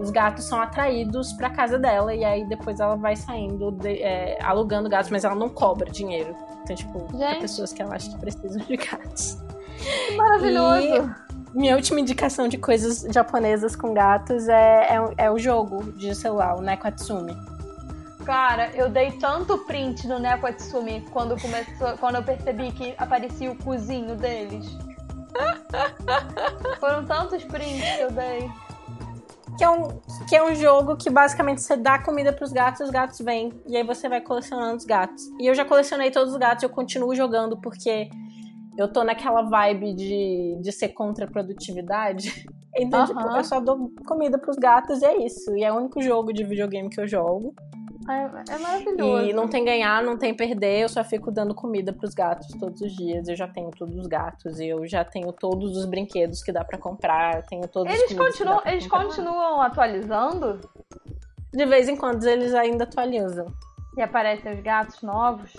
[0.00, 4.38] os gatos são atraídos para casa dela e aí depois ela vai saindo de, é,
[4.42, 6.34] alugando gatos, mas ela não cobra dinheiro.
[6.64, 7.42] Então, tipo, Gente.
[7.42, 9.38] pessoas que ela acha que precisam de gatos.
[10.08, 11.14] Que maravilhoso!
[11.54, 16.12] E minha última indicação de coisas japonesas com gatos é, é, é o jogo de
[16.12, 17.36] celular, o Neko Atsumi.
[18.24, 23.50] Cara, eu dei tanto print no Neko Atsumi quando, começou, quando eu percebi que aparecia
[23.50, 24.66] o cozinho deles.
[26.78, 28.50] Foram tantos prints que eu dei
[29.56, 29.88] que é um,
[30.28, 33.52] que é um jogo que basicamente você dá comida pros gatos e os gatos vêm.
[33.66, 35.22] E aí você vai colecionando os gatos.
[35.38, 38.08] E eu já colecionei todos os gatos e eu continuo jogando porque
[38.76, 42.46] eu tô naquela vibe de, de ser contra a produtividade.
[42.74, 43.06] Então, uhum.
[43.06, 45.54] tipo, eu só dou comida pros gatos e é isso.
[45.54, 47.54] E é o único jogo de videogame que eu jogo.
[48.08, 49.26] É, é maravilhoso.
[49.26, 52.80] E não tem ganhar, não tem perder, eu só fico dando comida pros gatos todos
[52.80, 53.28] os dias.
[53.28, 56.78] Eu já tenho todos os gatos, eu já tenho todos os brinquedos que dá para
[56.78, 59.04] comprar, eu tenho todos eles continuam Eles comprar.
[59.06, 60.60] continuam atualizando?
[61.52, 63.46] De vez em quando eles ainda atualizam.
[63.96, 65.52] E aparecem os gatos novos?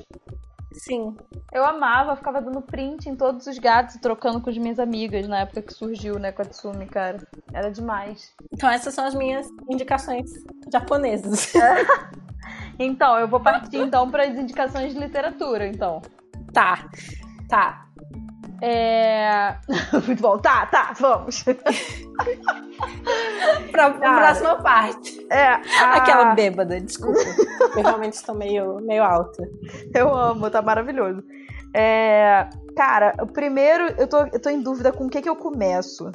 [0.74, 1.16] Sim.
[1.52, 5.42] Eu amava, ficava dando print em todos os gatos, trocando com as minhas amigas na
[5.42, 7.18] época que surgiu, né, Katsumi, cara.
[7.54, 8.34] Era demais.
[8.52, 10.32] Então essas são as minhas indicações
[10.72, 11.54] japonesas.
[12.80, 16.02] Então, eu vou partir então para as indicações de literatura, então.
[16.52, 16.90] Tá.
[17.48, 17.86] Tá.
[18.62, 19.56] É.
[20.08, 20.38] Muito bom.
[20.38, 21.44] Tá, tá, vamos.
[23.72, 25.28] pra, pra próxima parte.
[25.30, 25.48] É.
[25.82, 25.96] A...
[25.96, 27.20] Aquela bêbada, desculpa.
[27.76, 29.44] eu realmente estou meio, meio alta.
[29.94, 31.22] Eu amo, tá maravilhoso.
[31.76, 32.48] É.
[32.76, 36.12] Cara, o primeiro, eu tô, eu tô em dúvida com o que, que eu começo.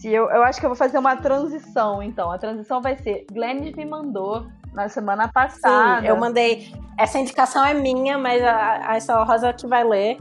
[0.00, 2.30] Se eu, eu acho que eu vou fazer uma transição, então.
[2.30, 6.00] A transição vai ser: Glennis me mandou na semana passada.
[6.00, 6.72] Sim, eu mandei.
[6.98, 10.18] Essa indicação é minha, mas a, a Estela Rosa que vai ler,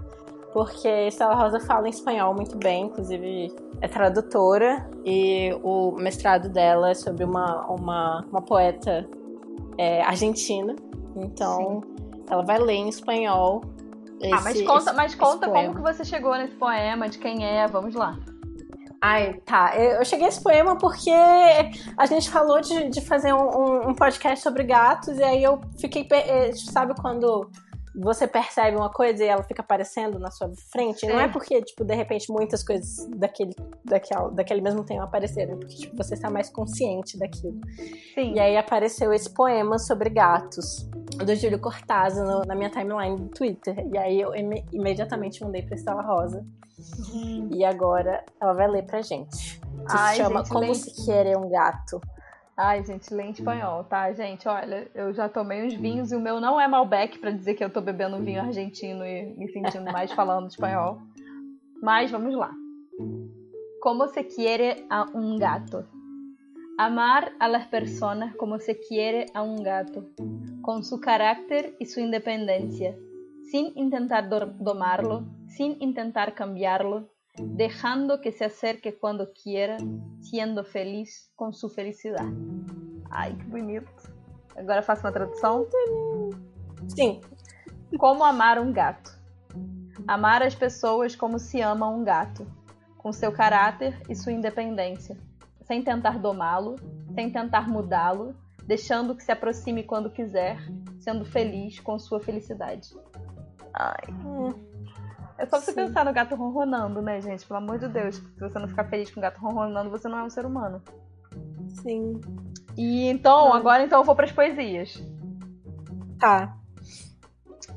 [0.54, 6.50] porque a Estela Rosa fala em espanhol muito bem, inclusive é tradutora, e o mestrado
[6.50, 9.08] dela é sobre uma, uma, uma poeta
[9.78, 10.76] é, argentina.
[11.16, 12.24] Então, Sim.
[12.30, 13.62] ela vai ler em espanhol.
[14.20, 17.68] Esse, ah, mas conta, mas conta como que você chegou nesse poema, de quem é,
[17.68, 18.18] vamos lá.
[19.02, 19.76] Ai, tá.
[19.78, 21.12] Eu cheguei a esse poema porque
[21.98, 26.08] a gente falou de, de fazer um, um, podcast sobre gatos, e aí eu fiquei.
[26.12, 27.50] Eh, sabe quando
[28.00, 31.08] você percebe uma coisa e ela fica aparecendo na sua frente.
[31.08, 35.56] Não é porque, tipo, de repente muitas coisas daquele, daquele, daquele mesmo tema apareceram, é
[35.58, 37.60] porque tipo, você está mais consciente daquilo.
[38.14, 38.34] Sim.
[38.36, 43.76] E aí apareceu esse poema sobre gatos, do Júlio Cortázar, na minha timeline do Twitter.
[43.92, 46.46] E aí eu im imediatamente mandei pra Estela Rosa.
[47.14, 47.50] Uhum.
[47.54, 49.60] E agora ela vai ler pra gente.
[49.60, 52.02] Que Ai, se chama gente, Como se quer um gato.
[52.56, 54.12] Ai, gente, lê em espanhol, tá?
[54.14, 57.54] Gente, olha, eu já tomei uns vinhos e o meu não é Malbec para dizer
[57.54, 61.00] que eu tô bebendo um vinho argentino e me sentindo mais falando espanhol.
[61.84, 62.52] Mas vamos lá.
[63.80, 65.86] Como se quiere a un gato.
[66.80, 70.10] Amar a las personas como se quiere a un gato,
[70.62, 72.96] con su carácter y su independencia,
[73.52, 79.78] sin intentar domarlo, sin intentar cambiarlo, dejando que se acerque quando quiera,
[80.22, 82.36] sendo feliz com sua felicidade.
[83.10, 83.90] Ai, que bonito.
[84.56, 85.68] Agora faço uma tradução?
[86.88, 87.22] Sim.
[87.98, 89.18] Como amar um gato.
[90.08, 92.48] Amar as pessoas como se ama um gato,
[92.98, 95.18] com seu caráter e sua independência,
[95.64, 96.76] sem tentar domá-lo,
[97.14, 100.60] sem tentar mudá-lo, deixando que se aproxime quando quiser,
[101.00, 102.90] sendo feliz com sua felicidade.
[103.74, 104.14] Ai.
[104.26, 104.67] Hum.
[105.38, 105.86] É só você Sim.
[105.86, 107.46] pensar no gato ronronando, né, gente?
[107.46, 108.16] Pelo amor de Deus.
[108.16, 110.82] Se você não ficar feliz com o gato ronronando, você não é um ser humano.
[111.82, 112.20] Sim.
[112.76, 113.58] E então, ah.
[113.58, 115.02] agora então eu vou para as poesias.
[116.20, 116.56] Tá.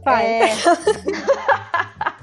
[0.03, 0.25] Vai.
[0.27, 0.49] É...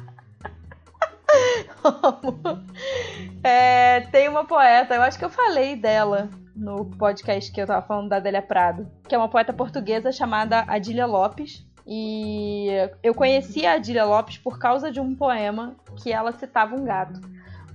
[3.44, 7.86] é, tem uma poeta, eu acho que eu falei dela no podcast que eu tava
[7.86, 11.67] falando da Adélia Prado, que é uma poeta portuguesa chamada Adília Lopes.
[11.88, 12.68] E
[13.02, 17.22] eu conheci a Adília Lopes por causa de um poema que ela citava um gato.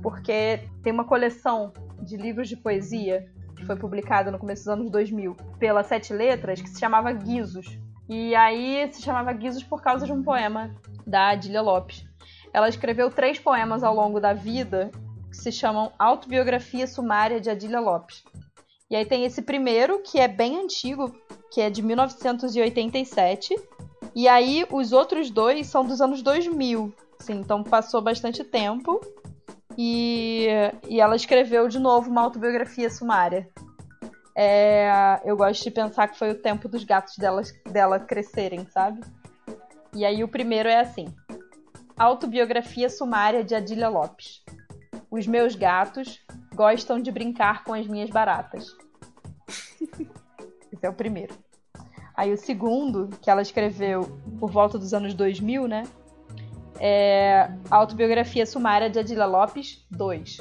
[0.02, 1.72] Porque tem uma coleção
[2.02, 6.60] de livros de poesia que foi publicada no começo dos anos 2000 pela Sete Letras
[6.60, 7.78] que se chamava Guizos.
[8.06, 10.74] E aí se chamava Guizos por causa de um poema
[11.06, 12.04] da Adília Lopes.
[12.52, 14.90] Ela escreveu três poemas ao longo da vida
[15.30, 18.22] que se chamam Autobiografia Sumária de Adília Lopes.
[18.90, 21.14] E aí tem esse primeiro, que é bem antigo,
[21.50, 23.54] que é de 1987,
[24.14, 26.92] e aí, os outros dois são dos anos 2000.
[27.18, 29.00] Sim, então passou bastante tempo.
[29.76, 30.48] E,
[30.88, 33.48] e ela escreveu de novo uma autobiografia sumária.
[34.34, 39.00] É, eu gosto de pensar que foi o tempo dos gatos delas, dela crescerem, sabe?
[39.94, 41.06] E aí o primeiro é assim:
[41.96, 44.42] Autobiografia sumária de Adília Lopes.
[45.10, 48.74] Os meus gatos gostam de brincar com as minhas baratas.
[50.72, 51.34] Esse é o primeiro.
[52.14, 55.84] Aí o segundo, que ela escreveu por volta dos anos 2000, né?
[56.78, 60.40] É a Autobiografia Sumária de Adila Lopes 2.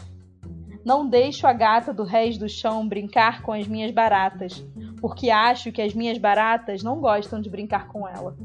[0.83, 4.65] Não deixo a gata do Reis do Chão brincar com as minhas baratas,
[4.99, 8.35] porque acho que as minhas baratas não gostam de brincar com ela.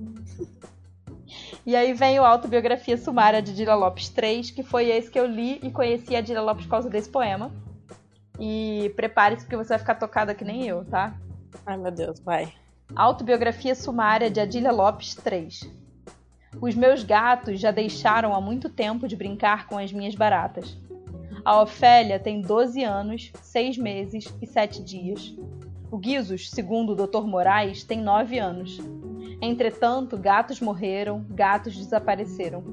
[1.65, 5.27] E aí vem o Autobiografia Sumária de Adila Lopes 3, que foi esse que eu
[5.27, 7.51] li e conheci a Adila Lopes por causa desse poema.
[8.39, 11.15] E prepare-se porque você vai ficar tocada que nem eu, tá?
[11.65, 12.53] Ai meu Deus, vai.
[12.95, 15.71] Autobiografia sumária de Adília Lopes 3.
[16.61, 20.79] Os meus gatos já deixaram há muito tempo de brincar com as minhas baratas.
[21.45, 25.37] A Ofélia tem 12 anos, 6 meses e 7 dias.
[25.91, 27.27] O Guizos, segundo o Dr.
[27.27, 28.79] Moraes, tem 9 anos.
[29.43, 32.65] Entretanto, gatos morreram, gatos desapareceram.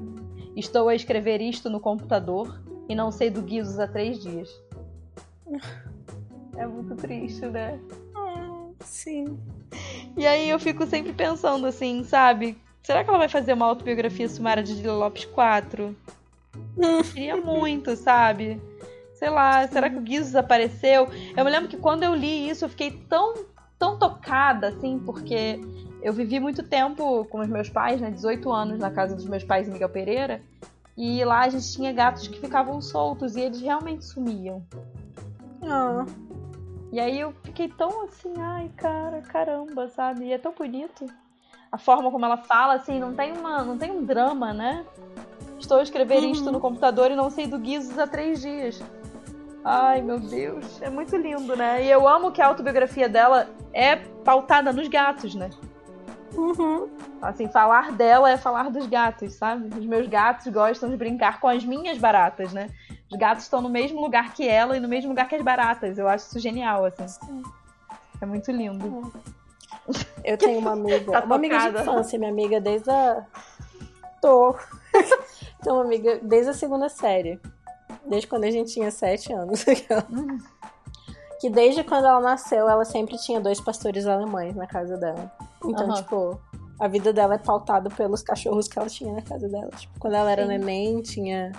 [0.56, 4.48] Estou a escrever isto no computador e não sei do Guizos há 3 dias.
[6.56, 7.78] É muito triste, né?
[8.80, 9.38] Sim.
[10.16, 12.56] E aí eu fico sempre pensando assim, sabe?
[12.82, 15.96] Será que ela vai fazer uma autobiografia sumária de Lila Lopes 4?
[17.12, 18.60] Queria muito, sabe?
[19.14, 21.08] Sei lá, será que o Guizo desapareceu?
[21.36, 23.34] Eu me lembro que quando eu li isso, eu fiquei tão,
[23.78, 25.58] tão tocada, assim, porque
[26.02, 28.10] eu vivi muito tempo com os meus pais, né?
[28.10, 30.42] 18 anos na casa dos meus pais em Miguel Pereira.
[30.96, 34.62] E lá a gente tinha gatos que ficavam soltos e eles realmente sumiam.
[35.62, 36.04] Oh.
[36.94, 40.26] E aí eu fiquei tão assim, ai, cara, caramba, sabe?
[40.26, 41.06] E é tão bonito.
[41.72, 44.86] A forma como ela fala, assim, não tem uma, não tem um drama, né?
[45.58, 46.30] Estou a escrever uhum.
[46.30, 48.80] isto no computador e não sei do Guizos há três dias.
[49.64, 51.84] Ai, meu Deus, é muito lindo, né?
[51.84, 55.50] E eu amo que a autobiografia dela é pautada nos gatos, né?
[56.36, 56.88] Uhum.
[57.22, 59.68] Assim, falar dela é falar dos gatos, sabe?
[59.78, 62.70] Os meus gatos gostam de brincar com as minhas baratas, né?
[63.10, 65.98] Os gatos estão no mesmo lugar que ela e no mesmo lugar que as baratas.
[65.98, 67.08] Eu acho isso genial, assim.
[67.08, 67.42] Sim.
[68.20, 69.12] É muito lindo.
[70.24, 73.24] Eu tenho uma amiga, tá uma amiga de infância, minha amiga desde a.
[74.20, 74.54] Tô.
[75.60, 77.40] Então, uma amiga desde a segunda série.
[78.04, 79.64] desde quando a gente tinha sete anos.
[81.40, 85.32] que desde quando ela nasceu, ela sempre tinha dois pastores alemães na casa dela.
[85.66, 85.94] Então, uhum.
[85.94, 86.40] tipo,
[86.78, 89.70] a vida dela é pautada pelos cachorros que ela tinha na casa dela.
[89.76, 90.48] Tipo, quando ela era Sim.
[90.48, 91.52] neném, tinha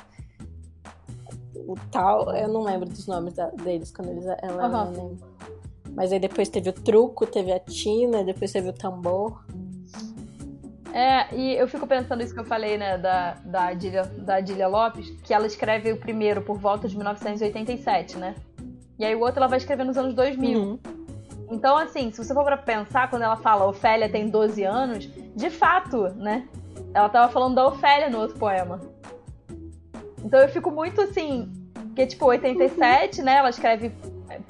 [1.56, 2.36] o tal.
[2.36, 4.66] Eu não lembro dos nomes da, deles quando eles, ela uhum.
[4.66, 5.18] era neném.
[5.96, 9.46] Mas aí depois teve o truco, teve a tina, depois teve o tambor.
[10.94, 14.68] É, e eu fico pensando isso que eu falei, né, da, da, Adília, da Adília
[14.68, 18.34] Lopes, que ela escreve o primeiro por volta de 1987, né?
[18.98, 20.58] E aí o outro ela vai escrever nos anos 2000.
[20.58, 20.80] Uhum.
[21.50, 25.50] Então, assim, se você for pra pensar, quando ela fala Ofélia tem 12 anos, de
[25.50, 26.48] fato, né?
[26.94, 28.82] Ela tava falando da Ofélia no outro poema.
[30.24, 31.52] Então eu fico muito assim,
[31.96, 33.38] que tipo, 87, né?
[33.38, 33.92] Ela escreve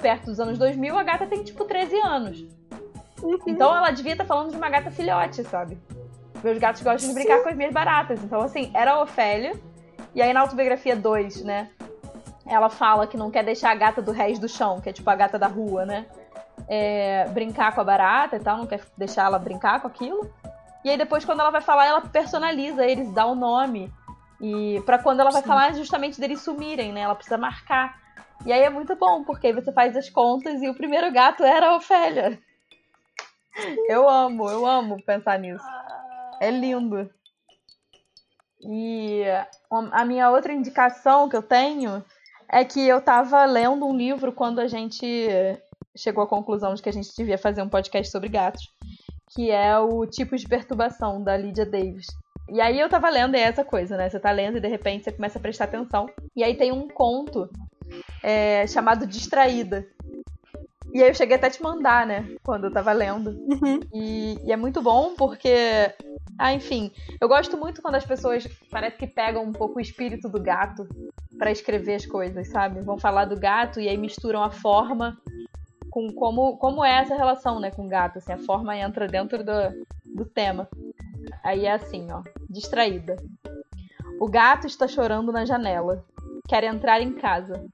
[0.01, 2.45] perto dos anos 2000, a gata tem tipo 13 anos.
[3.21, 3.37] Uhum.
[3.47, 5.77] Então ela devia estar tá falando de uma gata filhote, sabe?
[6.43, 7.43] Meus gatos gostam de brincar Sim.
[7.43, 8.23] com as minhas baratas.
[8.23, 9.53] Então, assim, era a Ofélia.
[10.13, 11.69] E aí na autobiografia 2, né?
[12.45, 15.09] Ela fala que não quer deixar a gata do réis do chão, que é tipo
[15.09, 16.05] a gata da rua, né?
[16.67, 20.31] É, brincar com a barata e tal, não quer deixar ela brincar com aquilo.
[20.83, 23.91] E aí depois, quando ela vai falar, ela personaliza eles, dá o um nome.
[24.39, 25.47] E para quando ela vai Sim.
[25.47, 27.01] falar justamente deles sumirem, né?
[27.01, 27.97] Ela precisa marcar.
[28.45, 31.43] E aí é muito bom, porque aí você faz as contas e o primeiro gato
[31.43, 32.39] era a Ofélia.
[33.87, 35.65] Eu amo, eu amo pensar nisso.
[36.39, 37.09] É lindo.
[38.61, 39.23] E
[39.91, 42.03] a minha outra indicação que eu tenho
[42.49, 45.29] é que eu tava lendo um livro quando a gente
[45.95, 48.71] chegou à conclusão de que a gente devia fazer um podcast sobre gatos,
[49.29, 52.07] que é o Tipos de Perturbação, da Lydia Davis.
[52.49, 54.09] E aí eu tava lendo, e é essa coisa, né?
[54.09, 56.07] Você tá lendo e de repente você começa a prestar atenção.
[56.35, 57.49] E aí tem um conto
[58.21, 59.87] é, chamado Distraída.
[60.93, 62.25] E aí eu cheguei até a te mandar, né?
[62.43, 63.31] Quando eu tava lendo.
[63.31, 63.79] Uhum.
[63.93, 65.53] E, e, é muito bom porque.
[66.37, 66.91] Ah, enfim.
[67.19, 70.87] Eu gosto muito quando as pessoas parece que pegam um pouco o espírito do gato
[71.37, 72.81] para escrever as coisas, sabe?
[72.81, 75.17] Vão falar do gato e aí misturam a forma
[75.95, 78.17] com como, como é essa relação, né, com o gato.
[78.17, 79.53] Assim, a forma entra dentro do,
[80.13, 80.67] do tema.
[81.41, 82.21] Aí é assim, ó.
[82.49, 83.15] Distraída.
[84.19, 86.03] O gato está chorando na janela.
[86.49, 87.65] Quer entrar em casa.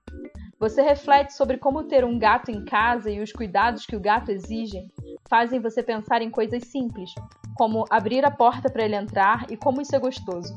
[0.60, 4.30] Você reflete sobre como ter um gato em casa e os cuidados que o gato
[4.30, 4.80] exige
[5.28, 7.10] fazem você pensar em coisas simples,
[7.56, 10.56] como abrir a porta para ele entrar e como isso é gostoso.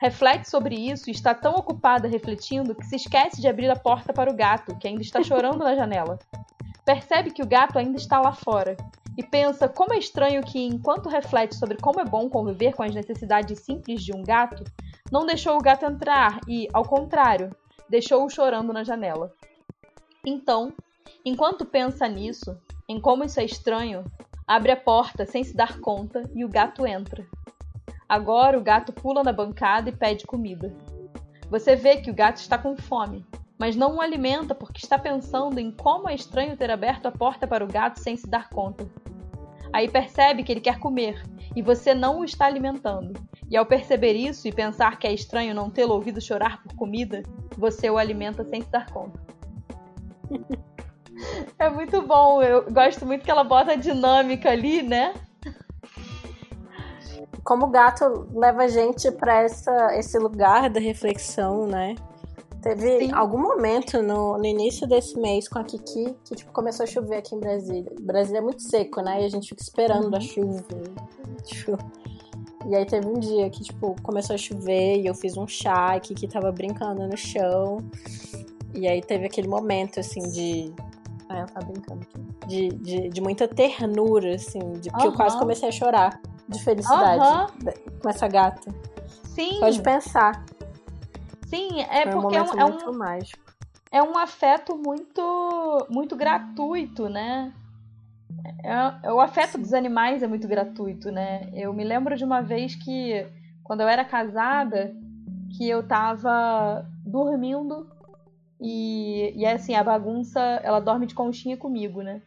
[0.00, 4.12] Reflete sobre isso e está tão ocupada refletindo que se esquece de abrir a porta
[4.12, 6.18] para o gato, que ainda está chorando na janela.
[6.84, 8.76] Percebe que o gato ainda está lá fora
[9.16, 12.94] e pensa como é estranho que, enquanto reflete sobre como é bom conviver com as
[12.94, 14.64] necessidades simples de um gato,
[15.10, 17.54] não deixou o gato entrar e, ao contrário,
[17.88, 19.32] deixou-o chorando na janela.
[20.26, 20.72] Então,
[21.24, 22.56] enquanto pensa nisso,
[22.88, 24.04] em como isso é estranho,
[24.46, 27.26] abre a porta sem se dar conta e o gato entra.
[28.08, 30.74] Agora o gato pula na bancada e pede comida.
[31.48, 33.24] Você vê que o gato está com fome,
[33.58, 37.46] mas não o alimenta porque está pensando em como é estranho ter aberto a porta
[37.46, 38.86] para o gato sem se dar conta.
[39.72, 41.22] Aí percebe que ele quer comer
[41.54, 43.12] e você não o está alimentando.
[43.50, 47.22] E ao perceber isso e pensar que é estranho não tê-lo ouvido chorar por comida,
[47.56, 49.20] você o alimenta sem se dar conta.
[51.58, 55.14] é muito bom, eu gosto muito que ela bota a dinâmica ali, né?
[57.42, 61.94] Como o gato leva a gente para esse lugar da reflexão, né?
[62.64, 63.12] Teve Sim.
[63.12, 67.18] algum momento no, no início desse mês com a Kiki que tipo, começou a chover
[67.18, 67.92] aqui em Brasília.
[68.00, 69.20] Brasília é muito seco, né?
[69.20, 70.16] E a gente fica esperando uhum.
[70.16, 70.64] a chuva.
[71.44, 71.76] Tipo,
[72.66, 75.94] e aí teve um dia que, tipo, começou a chover e eu fiz um chá,
[75.94, 77.84] a Kiki tava brincando no chão.
[78.72, 80.72] E aí teve aquele momento, assim, de.
[81.28, 82.46] Ah, ela tá brincando aqui.
[82.46, 85.04] De, de, de muita ternura, assim, de, uhum.
[85.04, 87.72] eu quase comecei a chorar de felicidade uhum.
[88.02, 88.74] com essa gata.
[89.34, 89.60] Sim.
[89.60, 90.46] Pode pensar.
[91.54, 93.44] Sim, é porque um é um, é um mágico.
[93.90, 97.52] É um afeto muito muito gratuito, né?
[98.62, 101.48] É, é, o afeto dos animais é muito gratuito, né?
[101.54, 103.26] Eu me lembro de uma vez que
[103.62, 104.94] quando eu era casada,
[105.56, 107.88] que eu tava dormindo
[108.60, 112.22] e, e é assim, a bagunça, ela dorme de conchinha comigo, né?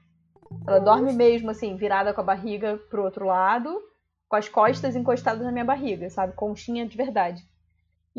[0.66, 3.78] Ela dorme mesmo assim, virada com a barriga pro outro lado,
[4.30, 6.34] com as costas encostadas na minha barriga, sabe?
[6.34, 7.44] Conchinha de verdade.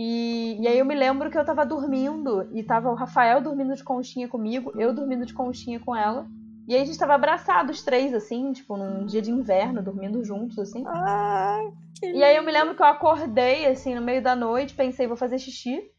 [0.01, 3.75] E, e aí eu me lembro que eu tava dormindo e tava o Rafael dormindo
[3.75, 6.25] de conchinha comigo, eu dormindo de conchinha com ela.
[6.69, 10.57] E aí a gente tava abraçados três, assim, tipo, num dia de inverno, dormindo juntos,
[10.57, 10.85] assim.
[10.87, 11.59] Ah,
[12.01, 15.17] e aí eu me lembro que eu acordei, assim, no meio da noite, pensei, vou
[15.17, 15.91] fazer xixi.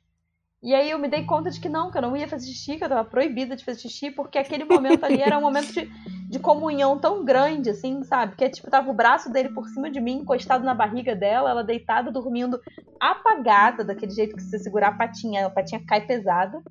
[0.63, 2.77] E aí eu me dei conta de que não, que eu não ia fazer xixi,
[2.77, 5.89] que eu tava proibida de fazer xixi, porque aquele momento ali era um momento de,
[6.29, 8.35] de comunhão tão grande, assim, sabe?
[8.35, 11.63] Que tipo, tava o braço dele por cima de mim, encostado na barriga dela, ela
[11.63, 12.61] deitada, dormindo
[12.99, 16.61] apagada, daquele jeito que você segurar a patinha, a patinha cai pesada.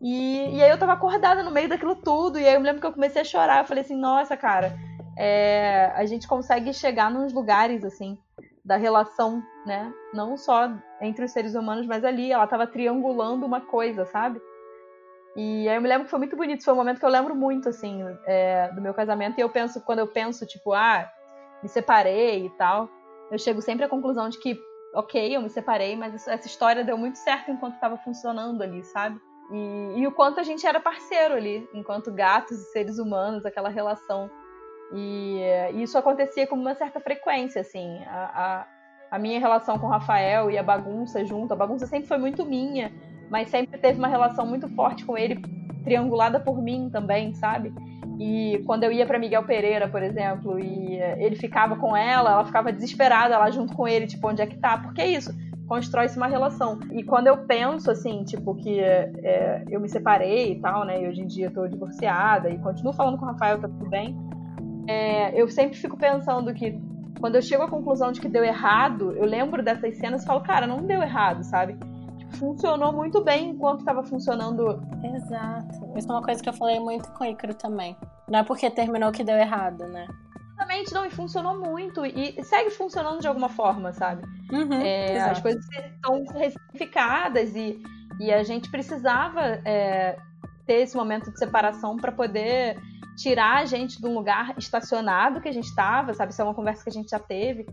[0.00, 2.80] E, e aí eu tava acordada no meio daquilo tudo, e aí eu me lembro
[2.80, 3.58] que eu comecei a chorar.
[3.58, 4.74] Eu falei assim, nossa, cara,
[5.18, 8.16] é, a gente consegue chegar nos lugares, assim,
[8.64, 9.92] da relação, né?
[10.14, 14.40] Não só entre os seres humanos, mas ali ela tava triangulando uma coisa, sabe?
[15.36, 17.34] E aí eu me lembro que foi muito bonito, foi um momento que eu lembro
[17.34, 19.38] muito, assim, é, do meu casamento.
[19.38, 21.10] E eu penso, quando eu penso, tipo, ah,
[21.62, 22.88] me separei e tal,
[23.30, 24.56] eu chego sempre à conclusão de que,
[24.94, 29.18] ok, eu me separei, mas essa história deu muito certo enquanto estava funcionando ali, sabe?
[29.50, 33.68] E, e, o quanto a gente era parceiro ali, enquanto gatos e seres humanos, aquela
[33.68, 34.30] relação.
[34.92, 35.40] E,
[35.74, 38.02] e isso acontecia com uma certa frequência, assim.
[38.06, 38.66] A, a,
[39.10, 42.46] a minha relação com o Rafael e a bagunça junto, a bagunça sempre foi muito
[42.46, 42.92] minha
[43.30, 45.40] mas sempre teve uma relação muito forte com ele,
[45.82, 47.72] triangulada por mim também, sabe?
[48.18, 52.44] E quando eu ia para Miguel Pereira, por exemplo, e ele ficava com ela, ela
[52.44, 54.78] ficava desesperada lá junto com ele, tipo, onde é que tá?
[54.78, 55.34] Porque é isso,
[55.66, 56.78] constrói-se uma relação.
[56.92, 61.08] E quando eu penso, assim, tipo, que é, eu me separei e tal, né, e
[61.08, 64.16] hoje em dia tô divorciada e continuo falando com o Rafael, tá tudo bem,
[64.86, 66.78] é, eu sempre fico pensando que
[67.18, 70.42] quando eu chego à conclusão de que deu errado, eu lembro dessas cenas e falo,
[70.42, 71.76] cara, não deu errado, sabe?
[72.34, 74.82] Funcionou muito bem enquanto estava funcionando.
[75.02, 75.92] Exato.
[75.96, 77.96] Isso é uma coisa que eu falei muito com o Icaro também.
[78.28, 80.06] Não é porque terminou que deu errado, né?
[80.54, 82.06] Exatamente, não, e funcionou muito.
[82.06, 84.22] E segue funcionando de alguma forma, sabe?
[84.52, 87.82] Uhum, é, as coisas estão ressignificadas e,
[88.20, 90.16] e a gente precisava é,
[90.66, 92.78] ter esse momento de separação para poder
[93.16, 96.32] tirar a gente de um lugar estacionado que a gente estava, sabe?
[96.32, 97.66] Isso é uma conversa que a gente já teve.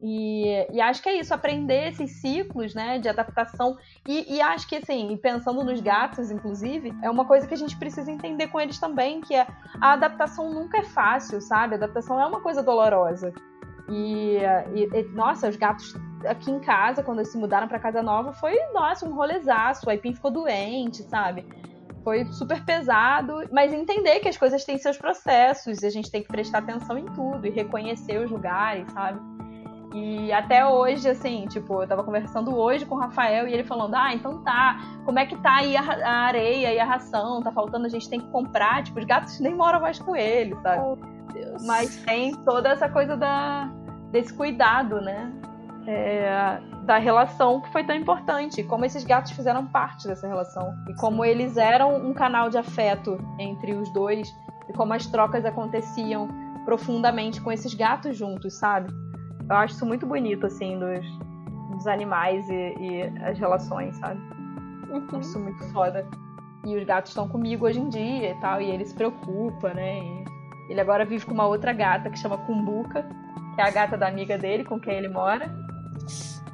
[0.00, 3.78] E, e, acho que é isso, aprender esses ciclos, né, de adaptação.
[4.06, 7.76] E, e, acho que, assim, pensando nos gatos, inclusive, é uma coisa que a gente
[7.78, 9.46] precisa entender com eles também, que é
[9.80, 11.74] a adaptação nunca é fácil, sabe?
[11.74, 13.32] A adaptação é uma coisa dolorosa.
[13.88, 14.38] E,
[14.74, 15.94] e nossa, os gatos
[16.26, 19.86] aqui em casa, quando eles se mudaram para casa nova, foi, nossa, um rolezaço.
[19.86, 21.46] O Aipim ficou doente, sabe?
[22.04, 26.22] Foi super pesado, mas entender que as coisas têm seus processos e a gente tem
[26.22, 29.35] que prestar atenção em tudo e reconhecer os lugares, sabe?
[29.96, 33.94] E até hoje, assim, tipo, eu tava conversando hoje com o Rafael e ele falando:
[33.94, 37.42] Ah, então tá, como é que tá aí a, a areia e a ração?
[37.42, 38.82] Tá faltando, a gente tem que comprar.
[38.82, 40.82] Tipo, os gatos nem moram mais com ele, sabe?
[40.84, 40.98] Oh,
[41.64, 43.70] Mas tem toda essa coisa da,
[44.12, 45.32] desse cuidado, né?
[45.86, 50.94] É, da relação que foi tão importante, como esses gatos fizeram parte dessa relação e
[50.96, 54.28] como eles eram um canal de afeto entre os dois
[54.68, 56.28] e como as trocas aconteciam
[56.66, 58.92] profundamente com esses gatos juntos, sabe?
[59.48, 61.06] Eu acho isso muito bonito, assim, dos,
[61.70, 64.20] dos animais e, e as relações, sabe?
[64.90, 65.06] Uhum.
[65.06, 66.06] Acho isso muito foda.
[66.64, 69.98] E os gatos estão comigo hoje em dia e tal, e ele se preocupa, né?
[69.98, 70.24] E
[70.68, 73.06] ele agora vive com uma outra gata que chama Kumbuka,
[73.54, 75.46] que é a gata da amiga dele com quem ele mora.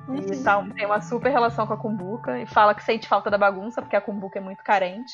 [0.07, 0.17] Uhum.
[0.17, 3.39] E tal, tem uma super relação com a Kumbuka e fala que sente falta da
[3.39, 5.13] bagunça, porque a Kumbuka é muito carente.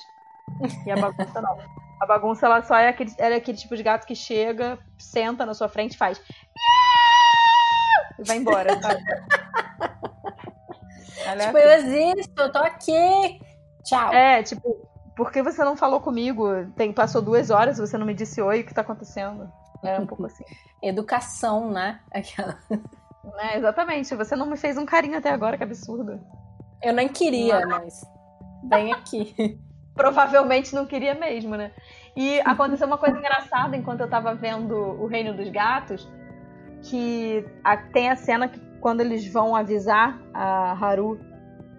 [0.85, 1.59] E a bagunça não.
[2.01, 5.53] A bagunça ela só é aquele, é aquele tipo de gato que chega, senta na
[5.53, 6.21] sua frente e faz
[8.19, 9.03] e vai embora, sabe?
[11.45, 13.41] tipo, eu existo, eu tô aqui.
[13.85, 14.13] Tchau.
[14.13, 16.67] É, tipo, por que você não falou comigo?
[16.77, 19.51] Tem, passou duas horas, você não me disse oi, o que tá acontecendo?
[19.83, 20.45] É um pouco assim.
[20.83, 22.01] Educação, né?
[22.13, 22.59] Aquela.
[23.39, 24.15] É, exatamente.
[24.15, 26.21] Você não me fez um carinho até agora, que absurdo.
[26.83, 28.05] Eu nem queria, mas.
[28.69, 29.59] Vem aqui.
[29.95, 31.73] Provavelmente não queria mesmo, né?
[32.17, 36.09] E aconteceu uma coisa engraçada enquanto eu tava vendo O Reino dos Gatos
[36.83, 41.19] que a, tem a cena que quando eles vão avisar a Haru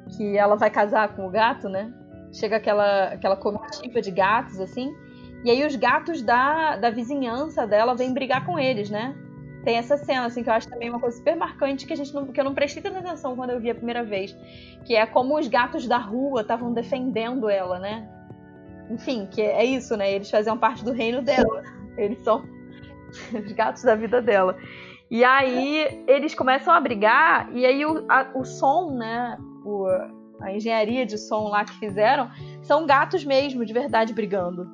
[0.10, 1.94] que ela vai casar com o gato, né?
[2.34, 4.94] Chega aquela, aquela comitiva de gatos, assim.
[5.44, 9.16] E aí os gatos da, da vizinhança dela vêm brigar com eles, né?
[9.64, 12.14] Tem essa cena, assim, que eu acho também uma coisa super marcante que, a gente
[12.14, 14.36] não, que eu não prestei tanta atenção quando eu vi a primeira vez.
[14.86, 18.08] Que é como os gatos da rua estavam defendendo ela, né?
[18.90, 20.12] Enfim, que é isso, né?
[20.12, 21.64] Eles faziam parte do reino dela.
[21.98, 22.44] Eles são
[23.34, 24.56] os gatos da vida dela.
[25.10, 29.38] E aí eles começam a brigar, e aí o, a, o som, né?
[29.66, 29.88] O,
[30.42, 32.30] a engenharia de som lá que fizeram
[32.62, 34.70] são gatos mesmo, de verdade, brigando.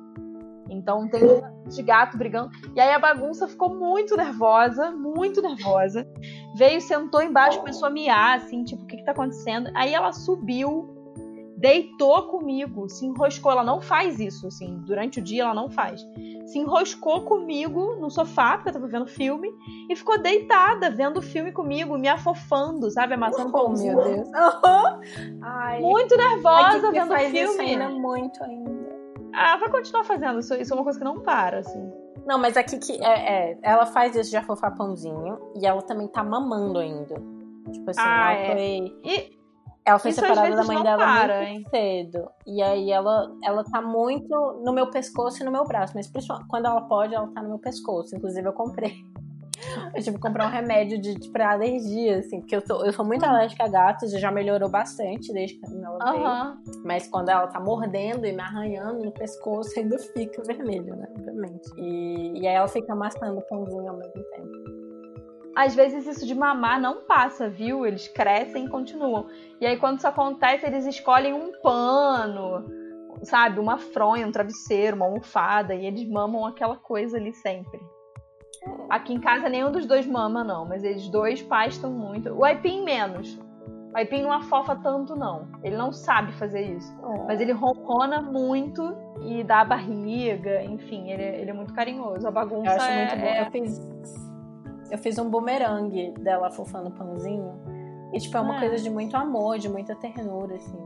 [0.68, 1.22] Então tem
[1.68, 2.50] de gato brigando.
[2.74, 6.06] E aí a bagunça ficou muito nervosa, muito nervosa.
[6.54, 9.70] Veio, sentou embaixo, começou a miar, assim, tipo, o que, que tá acontecendo?
[9.74, 10.95] Aí ela subiu
[11.56, 13.52] deitou comigo, se enroscou.
[13.52, 16.06] Ela não faz isso, assim, durante o dia ela não faz.
[16.46, 19.52] Se enroscou comigo no sofá, porque eu tava vendo filme,
[19.88, 23.14] e ficou deitada vendo o filme comigo, me afofando, sabe?
[23.14, 24.28] Amassando oh, meu Deus.
[25.42, 27.40] Ai, muito nervosa vendo filme.
[27.40, 28.86] Isso ainda muito ainda.
[29.34, 30.38] Ah, vai continuar fazendo.
[30.38, 31.90] Isso, isso é uma coisa que não para, assim.
[32.26, 36.08] Não, mas aqui que é, é, ela faz isso de afofar pãozinho e ela também
[36.08, 37.14] tá mamando ainda.
[37.70, 38.52] Tipo assim, Ah, ela é.
[38.52, 38.96] foi.
[39.04, 39.35] E
[39.86, 41.64] Ela foi Isso separada da mãe dela para, muito hein?
[41.70, 42.28] cedo.
[42.44, 45.92] E aí ela, ela tá muito no meu pescoço e no meu braço.
[45.94, 48.16] Mas principalmente quando ela pode, ela tá no meu pescoço.
[48.16, 48.96] Inclusive, eu comprei.
[49.96, 52.92] Eu tive que comprar um remédio de, de, pra alergia, assim, porque eu, tô, eu
[52.92, 56.26] sou muito alérgica a gatos e já melhorou bastante desde que ela veio.
[56.26, 56.58] aham.
[56.84, 61.06] Mas quando ela tá mordendo e me arranhando no pescoço, ainda fica vermelho, né?
[61.16, 61.70] Obviamente.
[61.78, 64.65] E, e aí ela fica amassando o pãozinho ao mesmo tempo.
[65.56, 67.86] Às vezes isso de mamar não passa, viu?
[67.86, 69.26] Eles crescem e continuam.
[69.60, 72.64] E aí quando isso acontece, eles escolhem um pano,
[73.22, 73.58] sabe?
[73.58, 77.80] Uma fronha, um travesseiro, uma almofada, e eles mamam aquela coisa ali sempre.
[78.90, 82.30] Aqui em casa nenhum dos dois mama, não, mas eles dois pastam muito.
[82.34, 83.38] O Aipim menos.
[83.94, 85.48] O Aipim não afofa tanto, não.
[85.62, 86.94] Ele não sabe fazer isso.
[87.26, 92.28] Mas ele ronrona muito e dá a barriga, enfim, ele, é- ele é muito carinhoso.
[92.28, 93.26] A bagunça Eu acho é, muito bom.
[93.26, 93.78] é- Eu fiz,
[94.90, 97.52] eu fiz um bumerangue dela fofando o pãozinho.
[98.12, 98.60] E, tipo, é uma Ah.
[98.60, 100.78] coisa de muito amor, de muita ternura, assim.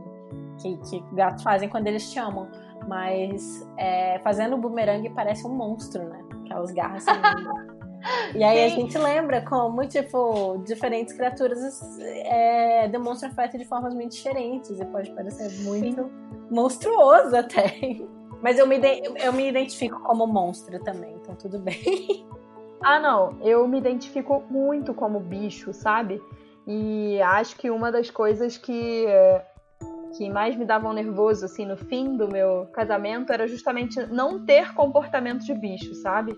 [0.59, 2.47] Que, que gatos fazem quando eles te amam.
[2.87, 6.23] Mas é, fazendo o bumerangue parece um monstro, né?
[6.45, 7.81] Aquelas garras saindo.
[8.35, 8.75] E aí a Sim.
[8.81, 11.59] gente lembra como, tipo, diferentes criaturas
[11.99, 14.79] é, demonstram afeto de formas muito diferentes.
[14.79, 16.09] E pode parecer muito
[16.49, 17.75] monstruoso até.
[18.41, 18.79] Mas eu me,
[19.23, 22.25] eu me identifico como monstro também, então tudo bem.
[22.83, 23.37] Ah, não.
[23.41, 26.21] Eu me identifico muito como bicho, sabe?
[26.67, 29.05] E acho que uma das coisas que,
[30.17, 34.73] que mais me davam nervoso, assim, no fim do meu casamento era justamente não ter
[34.73, 36.33] comportamento de bicho, sabe?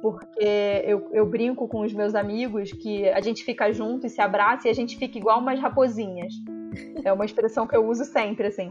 [0.00, 4.20] Porque eu, eu brinco com os meus amigos que a gente fica junto e se
[4.20, 6.32] abraça e a gente fica igual umas raposinhas.
[7.04, 8.70] É uma expressão que eu uso sempre, assim.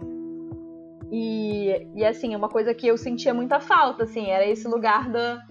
[1.12, 5.10] E, e assim, é uma coisa que eu sentia muita falta, assim, era esse lugar
[5.10, 5.46] da,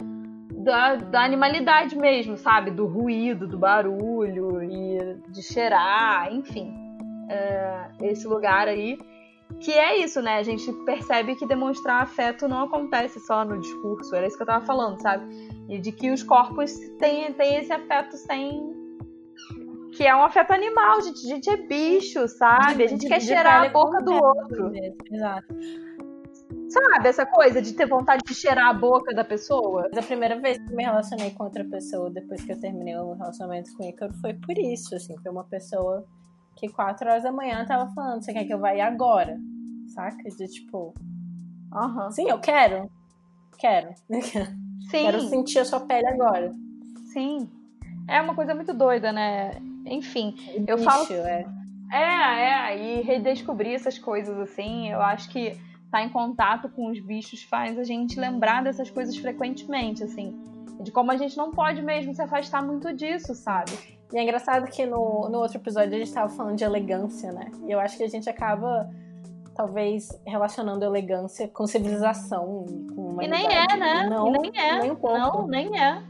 [0.62, 2.70] da, da animalidade mesmo, sabe?
[2.70, 6.72] Do ruído, do barulho e de cheirar, enfim.
[7.28, 8.98] É, esse lugar aí.
[9.58, 10.36] Que é isso, né?
[10.38, 14.46] A gente percebe que demonstrar afeto não acontece só no discurso, era isso que eu
[14.46, 15.24] tava falando, sabe?
[15.68, 18.78] E de que os corpos têm, têm esse afeto sem.
[19.92, 21.26] Que é um afeto animal, gente.
[21.26, 22.84] A gente é bicho, sabe?
[22.84, 24.72] A gente De- quer cheirar a boca do outro.
[25.10, 25.52] Exato.
[26.70, 29.88] Sabe essa coisa de ter vontade de cheirar a boca da pessoa?
[29.96, 33.12] A primeira vez que eu me relacionei com outra pessoa depois que eu terminei o
[33.14, 35.16] relacionamento com o Ícaro foi por isso, assim.
[35.18, 36.04] Foi uma pessoa
[36.56, 39.36] que quatro horas da manhã tava falando, você quer que eu vá ir agora?
[39.94, 40.22] Saca?
[40.22, 40.94] De tipo,
[41.72, 42.10] Aham.
[42.12, 42.90] sim, eu quero.
[43.58, 43.88] Quero.
[44.90, 45.04] Sim.
[45.04, 46.52] Quero sentir a sua pele agora.
[47.12, 47.48] Sim.
[48.08, 49.60] É uma coisa muito doida, né?
[49.86, 50.34] Enfim.
[50.66, 51.46] Eu Bicho, falo- é.
[51.92, 52.78] É, é.
[52.98, 55.56] E redescobrir essas coisas assim, eu acho que
[55.90, 60.40] estar em contato com os bichos faz a gente lembrar dessas coisas frequentemente, assim.
[60.80, 63.72] De como a gente não pode mesmo se afastar muito disso, sabe?
[64.12, 67.50] E é engraçado que no, no outro episódio a gente tava falando de elegância, né?
[67.66, 68.88] E eu acho que a gente acaba,
[69.54, 72.64] talvez, relacionando elegância com civilização.
[72.68, 74.06] e Com E nem é, né?
[74.08, 74.78] Não, e nem é.
[74.78, 75.18] nem um pouco.
[75.18, 76.02] Não, nem é.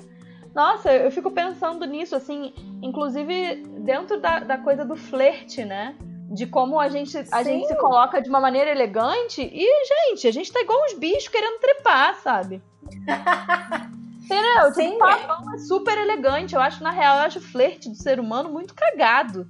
[0.54, 2.52] Nossa, eu fico pensando nisso, assim,
[2.82, 5.96] inclusive dentro da, da coisa do flerte, né?
[6.30, 7.44] De como a gente, a Sim.
[7.44, 11.26] gente se coloca de uma maneira elegante e, gente, a gente tá igual uns bichos
[11.26, 12.62] querendo trepar, sabe?
[14.24, 14.72] Entendeu?
[14.72, 14.92] Sim.
[14.92, 16.54] Tipo, papão é super elegante.
[16.54, 19.48] Eu acho, na real, eu acho o flerte do ser humano muito cagado.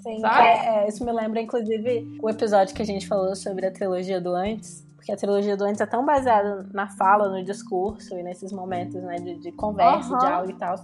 [0.00, 3.72] Sim, é, é, isso me lembra, inclusive, o episódio que a gente falou sobre a
[3.72, 4.86] trilogia do antes.
[4.94, 9.02] Porque a trilogia do antes é tão baseada na fala, no discurso e nesses momentos
[9.02, 10.18] né, de, de conversa, Aham.
[10.18, 10.76] diálogo e tal.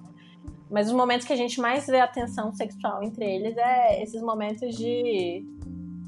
[0.71, 4.21] Mas os momentos que a gente mais vê a tensão sexual entre eles é esses
[4.21, 5.45] momentos de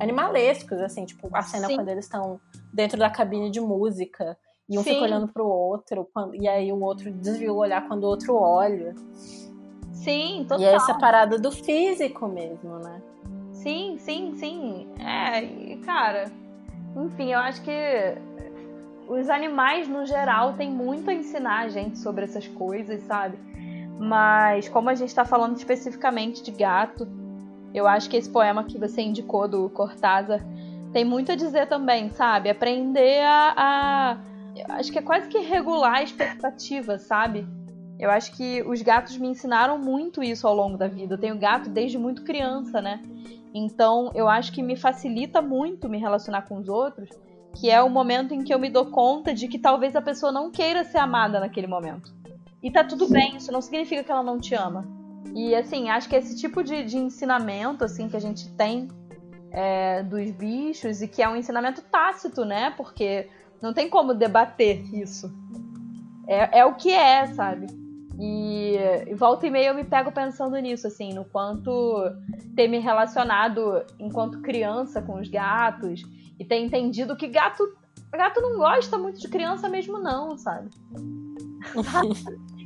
[0.00, 1.76] animalescos, assim, tipo a cena Sim.
[1.76, 2.40] quando eles estão
[2.72, 4.36] dentro da cabine de música
[4.68, 4.90] e um Sim.
[4.94, 8.34] fica olhando pro outro, quando- e aí o outro desvia o olhar quando o outro
[8.34, 8.94] olha.
[9.92, 10.60] Sim, total.
[10.60, 13.02] E é essa parada do físico mesmo, né?
[13.52, 14.88] Sim, sim, sim.
[15.00, 16.30] É, cara,
[16.96, 17.70] enfim, eu acho que
[19.08, 23.38] os animais no geral têm muito a ensinar a gente sobre essas coisas, sabe?
[23.98, 27.08] Mas como a gente tá falando especificamente de gato,
[27.74, 30.40] eu acho que esse poema que você indicou do Cortázar
[30.92, 32.48] tem muito a dizer também, sabe?
[32.48, 34.18] Aprender a, a
[34.76, 37.46] acho que é quase que regular a expectativa, sabe?
[37.98, 41.14] Eu acho que os gatos me ensinaram muito isso ao longo da vida.
[41.14, 43.02] Eu tenho gato desde muito criança, né?
[43.52, 47.08] Então, eu acho que me facilita muito me relacionar com os outros,
[47.56, 50.30] que é o momento em que eu me dou conta de que talvez a pessoa
[50.30, 52.14] não queira ser amada naquele momento.
[52.62, 54.84] E tá tudo bem, isso não significa que ela não te ama.
[55.34, 58.88] E assim, acho que esse tipo de, de ensinamento assim que a gente tem
[59.50, 62.72] é, dos bichos e que é um ensinamento tácito, né?
[62.76, 63.28] Porque
[63.62, 65.30] não tem como debater isso.
[66.26, 67.66] É, é o que é, sabe?
[68.20, 72.02] E, e volta e meia eu me pego pensando nisso, assim, no quanto
[72.56, 76.02] ter me relacionado enquanto criança com os gatos
[76.38, 77.62] e ter entendido que gato,
[78.12, 80.68] gato não gosta muito de criança mesmo, não, sabe?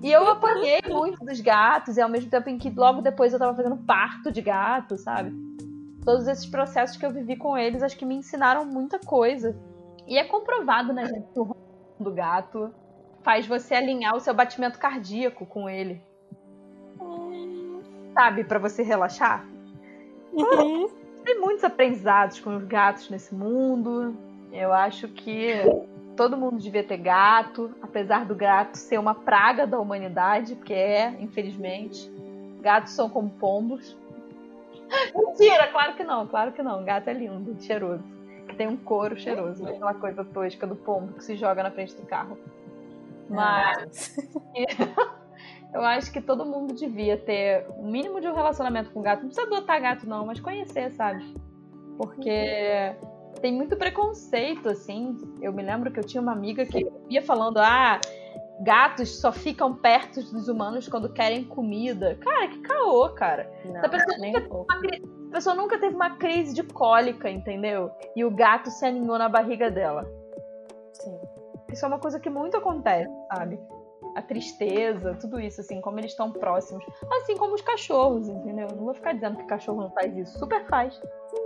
[0.02, 3.38] E eu apanhei muito dos gatos, e ao mesmo tempo em que logo depois eu
[3.38, 5.32] tava fazendo parto de gato, sabe?
[6.04, 9.56] Todos esses processos que eu vivi com eles, acho que me ensinaram muita coisa.
[10.06, 11.56] E é comprovado, né, gente, que o
[12.00, 12.74] do gato
[13.22, 16.02] faz você alinhar o seu batimento cardíaco com ele.
[18.12, 19.46] Sabe, para você relaxar.
[20.32, 20.88] Uhum.
[21.24, 24.16] Tem muitos aprendizados com os gatos nesse mundo.
[24.50, 25.62] Eu acho que
[26.16, 31.16] todo mundo devia ter gato, apesar do gato ser uma praga da humanidade, porque é,
[31.20, 32.10] infelizmente.
[32.60, 33.96] Gatos são como pombos.
[35.14, 36.84] Mentira, claro que não, claro que não.
[36.84, 38.04] Gato é lindo, cheiroso.
[38.56, 42.06] Tem um couro cheiroso, aquela coisa tosca do pombo que se joga na frente do
[42.06, 42.38] carro.
[43.28, 44.16] Mas
[45.72, 49.22] eu acho que todo mundo devia ter o um mínimo de um relacionamento com gato.
[49.22, 51.34] Não precisa adotar gato, não, mas conhecer, sabe?
[51.96, 52.94] Porque
[53.42, 55.18] tem muito preconceito, assim.
[55.42, 58.00] Eu me lembro que eu tinha uma amiga que ia falando, ah,
[58.60, 62.16] gatos só ficam perto dos humanos quando querem comida.
[62.20, 63.52] Cara, que caô, cara.
[63.64, 64.76] Não, a, pessoa uma,
[65.28, 67.90] a pessoa nunca teve uma crise de cólica, entendeu?
[68.14, 70.08] E o gato se aninhou na barriga dela.
[70.92, 71.18] Sim.
[71.70, 73.58] Isso é uma coisa que muito acontece, sabe?
[74.14, 76.84] A tristeza, tudo isso, assim, como eles estão próximos.
[77.16, 78.68] Assim como os cachorros, entendeu?
[78.68, 80.38] Não vou ficar dizendo que cachorro não faz isso.
[80.38, 80.94] Super faz.
[80.94, 81.41] Sim,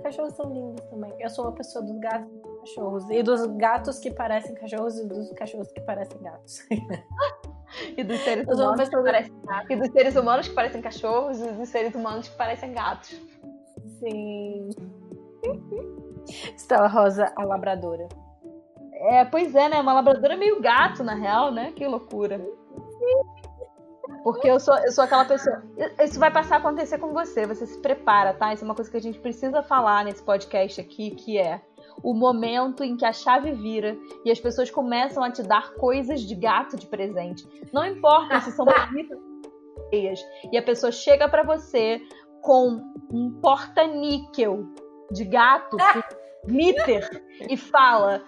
[0.00, 1.14] cachorros são lindos também.
[1.18, 3.10] Eu sou uma pessoa dos gatos e cachorros.
[3.10, 6.66] E dos gatos que parecem cachorros e dos cachorros que parecem gatos.
[7.96, 9.70] e dos seres humanos que parecem gatos.
[9.70, 13.20] E dos seres humanos que parecem cachorros e dos seres humanos que parecem gatos.
[13.98, 14.70] Sim.
[16.56, 18.08] Estela Rosa, a labradora.
[18.92, 19.80] É, pois é, né?
[19.80, 21.72] Uma labradora é meio gato, na real, né?
[21.72, 22.40] Que loucura.
[24.22, 25.62] Porque eu sou, eu sou aquela pessoa.
[26.02, 27.46] Isso vai passar a acontecer com você.
[27.46, 28.52] Você se prepara, tá?
[28.52, 31.60] Isso é uma coisa que a gente precisa falar nesse podcast aqui, que é
[32.02, 36.20] o momento em que a chave vira e as pessoas começam a te dar coisas
[36.20, 37.46] de gato de presente.
[37.72, 39.18] Não importa se são bonitas
[40.52, 42.00] e a pessoa chega para você
[42.42, 42.80] com
[43.12, 44.66] um porta-níquel
[45.10, 45.76] de gato
[46.46, 47.08] glitter
[47.48, 48.22] e fala: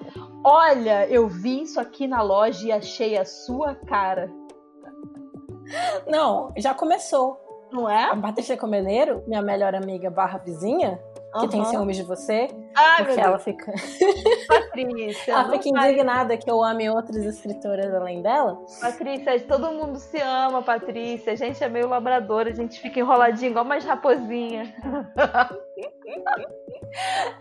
[0.45, 4.31] Olha, eu vi isso aqui na loja e achei a sua cara.
[6.07, 7.41] Não, já começou.
[7.73, 8.05] Não é?
[8.05, 11.01] A Patrícia Comeneiro, minha melhor amiga barra vizinha,
[11.33, 11.49] que uhum.
[11.49, 12.49] tem ciúmes de você.
[12.75, 13.73] Ai, porque ela fica.
[14.47, 15.33] Patrícia.
[15.33, 18.59] ela fica indignada que eu ame outras escritoras além dela.
[18.79, 21.33] Patrícia, todo mundo se ama, Patrícia.
[21.33, 24.75] A gente é meio labradora, a gente fica enroladinho igual mais raposinha.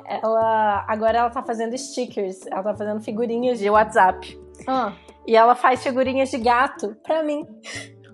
[0.08, 0.86] ela.
[0.88, 2.46] Agora ela tá fazendo stickers.
[2.48, 4.40] Ela tá fazendo figurinhas de WhatsApp.
[4.66, 4.94] Ah.
[5.28, 7.46] E ela faz figurinhas de gato pra mim.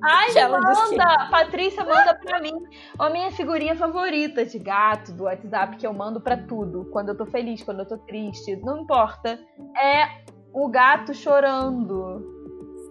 [0.01, 1.27] Ai, manda!
[1.29, 2.53] Patrícia manda pra mim
[2.99, 6.85] a minha figurinha favorita de gato do WhatsApp que eu mando pra tudo.
[6.91, 9.39] Quando eu tô feliz, quando eu tô triste, não importa.
[9.75, 10.23] É
[10.53, 12.36] o gato chorando.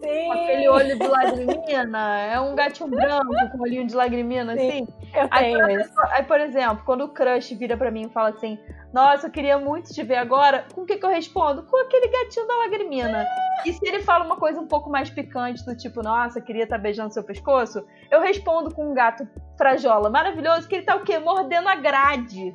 [0.01, 0.27] Sim.
[0.27, 2.21] Com aquele olho de lagrimina.
[2.21, 4.89] É um gatinho branco com olhinho de lagrimina, Sim, assim.
[5.15, 8.31] Eu tenho aí, pessoa, aí, por exemplo, quando o crush vira pra mim e fala
[8.31, 8.59] assim:
[8.93, 11.63] Nossa, eu queria muito te ver agora, com o que, que eu respondo?
[11.63, 13.27] Com aquele gatinho da lagrimina.
[13.65, 16.77] E se ele fala uma coisa um pouco mais picante, do tipo, nossa, queria estar
[16.77, 19.27] tá beijando seu pescoço, eu respondo com um gato
[19.57, 21.19] frajola maravilhoso, que ele tá o quê?
[21.19, 22.55] Mordendo a grade.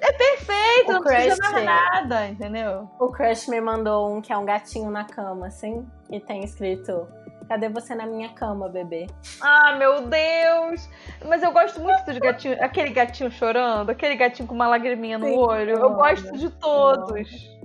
[0.00, 2.88] É perfeito, o não Crush, precisa mais nada, entendeu?
[2.98, 7.08] O Crush me mandou um que é um gatinho na cama, assim, e tem escrito
[7.48, 9.06] Cadê você na minha cama, bebê?
[9.40, 10.86] Ah, meu Deus!
[11.26, 12.60] Mas eu gosto muito dos gatinhos.
[12.60, 15.70] Aquele gatinho chorando, aquele gatinho com uma lagriminha no Sim, olho.
[15.70, 17.58] Eu, eu gosto de todos.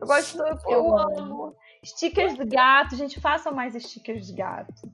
[0.00, 0.42] Eu, gosto.
[0.42, 1.18] Eu, eu amo.
[1.20, 1.56] amo.
[1.84, 4.92] Stickers de gato, gente, façam mais stickers de gato.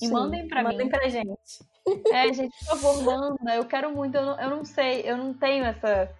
[0.00, 0.84] E Sim, mandem pra mandem mim.
[0.84, 1.73] Mandem pra gente.
[2.12, 3.54] É, gente, por favor, manda.
[3.54, 4.16] Eu quero muito.
[4.16, 6.10] Eu não, eu não sei, eu não tenho essa.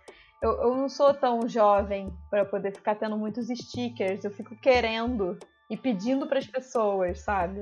[0.42, 4.24] Eu, eu não sou tão jovem para poder ficar tendo muitos stickers.
[4.24, 5.38] Eu fico querendo
[5.70, 7.60] e pedindo para as pessoas, sabe?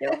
[0.00, 0.12] Eu,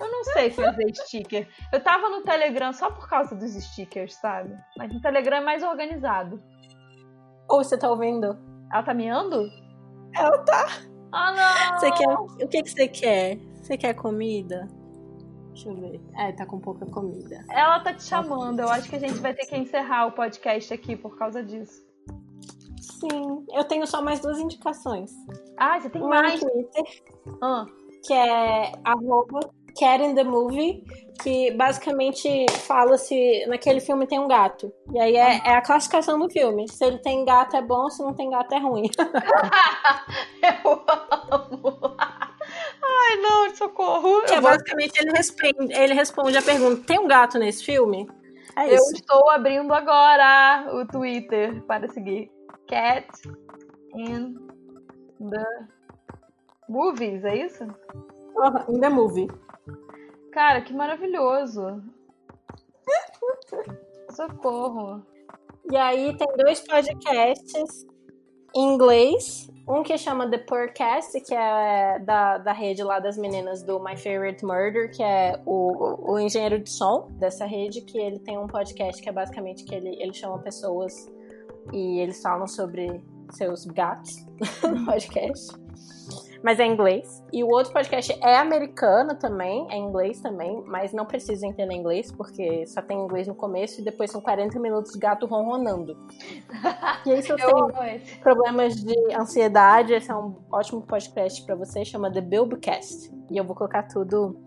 [0.00, 1.48] eu não sei fazer sticker.
[1.72, 4.56] Eu tava no Telegram só por causa dos stickers, sabe?
[4.76, 6.40] Mas no Telegram é mais organizado.
[7.48, 8.38] Ou você tá ouvindo?
[8.72, 9.48] Ela tá miando?
[10.14, 10.66] Ela tá.
[11.12, 11.78] Ah, não!
[11.78, 12.08] Você quer...
[12.08, 13.38] O que, que você quer?
[13.54, 14.68] Você quer comida?
[15.54, 16.00] Deixa eu ver.
[16.16, 17.44] É, tá com pouca comida.
[17.48, 18.58] Ela tá te chamando.
[18.58, 21.80] Eu acho que a gente vai ter que encerrar o podcast aqui por causa disso.
[22.80, 23.46] Sim.
[23.52, 25.12] Eu tenho só mais duas indicações.
[25.56, 26.42] Ah, você tem Uma mais?
[26.42, 27.02] No Twitter,
[27.40, 27.66] ah.
[28.02, 29.48] que é arroba
[29.78, 30.84] Cat in the Movie,
[31.22, 34.72] que basicamente fala se naquele filme tem um gato.
[34.92, 36.68] E aí é, é, a classificação do filme.
[36.68, 38.90] Se ele tem gato é bom, se não tem gato é ruim.
[40.42, 40.84] Eu
[41.32, 41.96] amo!
[42.86, 44.22] Ai, não, socorro.
[44.22, 48.06] Que é, basicamente ele responde, ele responde a pergunta: tem um gato nesse filme?
[48.56, 48.94] É eu isso.
[48.94, 52.30] estou abrindo agora o Twitter para seguir.
[52.68, 53.06] Cat
[53.94, 54.34] in
[55.18, 55.66] the
[56.68, 57.64] movies, é isso?
[57.64, 59.28] Uh, in the movie.
[60.32, 61.82] Cara, que maravilhoso.
[64.10, 65.04] Socorro.
[65.70, 67.86] E aí tem dois podcasts
[68.54, 69.50] em inglês.
[69.66, 73.96] Um que chama The Podcast, que é da, da rede lá das meninas do My
[73.96, 78.46] Favorite Murder, que é o, o engenheiro de som dessa rede, que ele tem um
[78.46, 81.10] podcast que é basicamente que ele, ele chama pessoas
[81.72, 84.26] e eles falam sobre seus gatos
[84.62, 85.63] no podcast
[86.44, 87.24] mas é inglês.
[87.32, 92.12] E o outro podcast é americano também, é inglês também, mas não precisa entender inglês,
[92.12, 95.96] porque só tem inglês no começo e depois são 40 minutos de gato ronronando.
[97.06, 101.82] E aí, se você tem problemas de ansiedade, esse é um ótimo podcast para você,
[101.82, 103.10] chama The Bilbcast.
[103.30, 104.38] E eu vou colocar tudo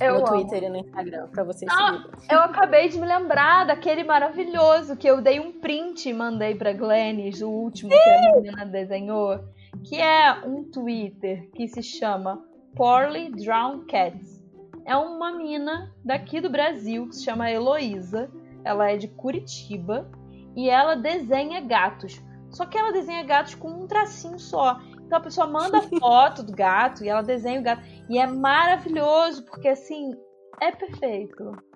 [0.00, 0.26] eu no amo.
[0.28, 2.10] Twitter e no Instagram pra vocês ah, seguirem.
[2.30, 6.72] Eu acabei de me lembrar daquele maravilhoso que eu dei um print e mandei pra
[6.72, 9.40] Glennis, o último que a menina desenhou
[9.84, 12.44] que é um Twitter que se chama
[12.74, 14.44] Poorly Drowned Cats.
[14.84, 18.30] É uma mina daqui do Brasil que se chama Heloísa.
[18.64, 20.10] Ela é de Curitiba
[20.56, 22.20] e ela desenha gatos.
[22.50, 24.80] Só que ela desenha gatos com um tracinho só.
[25.04, 27.82] Então a pessoa manda foto do gato e ela desenha o gato.
[28.08, 30.14] E é maravilhoso, porque assim,
[30.60, 31.52] é perfeito.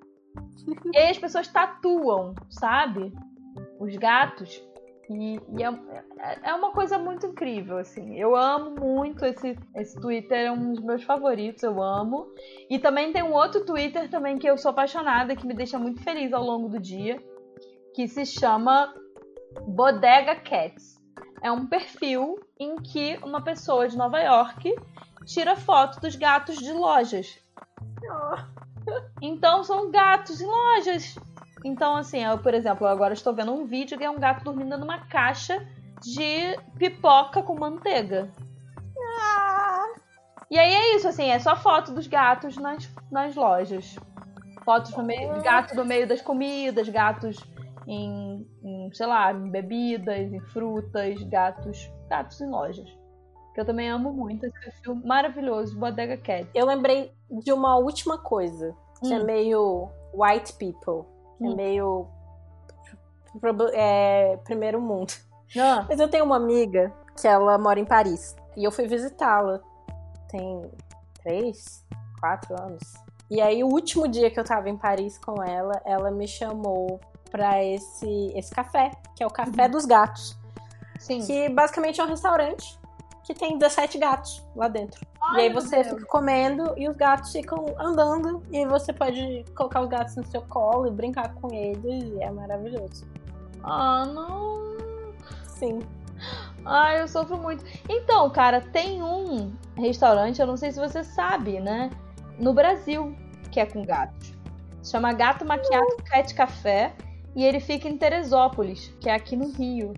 [0.95, 3.13] E aí as pessoas tatuam, sabe?
[3.81, 4.63] Os gatos
[5.17, 5.69] e, e é,
[6.19, 8.19] é, é, uma coisa muito incrível, assim.
[8.19, 12.33] Eu amo muito esse, esse Twitter, é um dos meus favoritos, eu amo.
[12.69, 16.03] E também tem um outro Twitter também que eu sou apaixonada, que me deixa muito
[16.03, 17.23] feliz ao longo do dia,
[17.95, 18.95] que se chama
[19.67, 21.01] Bodega Cats.
[21.43, 24.75] É um perfil em que uma pessoa de Nova York
[25.27, 27.39] tira foto dos gatos de lojas.
[29.21, 31.17] Então são gatos em lojas.
[31.65, 34.77] Então, assim, eu, por exemplo, agora estou vendo um vídeo que é um gato dormindo
[34.79, 35.67] numa caixa
[36.03, 38.31] de pipoca com manteiga.
[39.21, 39.95] Ah.
[40.51, 43.97] E aí é isso, assim, é só foto dos gatos nas, nas lojas.
[44.65, 47.37] Fotos do meio, gato no meio das comidas, gatos
[47.87, 52.89] em, em, sei lá, em bebidas, em frutas, gatos, gatos em lojas.
[53.55, 56.49] Que eu também amo muito esse filme maravilhoso, Bodega Cat.
[56.55, 59.21] Eu lembrei de uma última coisa, que é hum.
[59.21, 61.12] é meio white people.
[61.45, 62.07] É meio.
[63.73, 65.13] É, primeiro mundo.
[65.59, 65.87] Ah.
[65.89, 68.37] Mas eu tenho uma amiga que ela mora em Paris.
[68.57, 69.61] E eu fui visitá-la.
[70.29, 70.71] Tem
[71.23, 71.85] três,
[72.21, 72.83] quatro anos.
[73.31, 77.01] E aí, o último dia que eu tava em Paris com ela, ela me chamou
[77.31, 79.71] pra esse, esse café, que é o Café uhum.
[79.71, 80.37] dos Gatos.
[80.99, 81.21] Sim.
[81.27, 82.79] Que basicamente é um restaurante
[83.25, 85.01] que tem 17 gatos lá dentro.
[85.21, 88.43] Ai, e aí você fica comendo e os gatos ficam andando.
[88.51, 92.11] E você pode colocar os gatos no seu colo e brincar com eles.
[92.13, 93.07] E é maravilhoso.
[93.63, 94.75] Ah, não.
[95.47, 95.81] Sim.
[96.65, 97.65] Ai, eu sofro muito.
[97.89, 101.91] Então, cara, tem um restaurante, eu não sei se você sabe, né?
[102.39, 103.17] No Brasil,
[103.51, 104.33] que é com gatos.
[104.83, 106.95] Se chama Gato Maquiado Cat Café.
[107.35, 109.95] E ele fica em Teresópolis, que é aqui no Rio.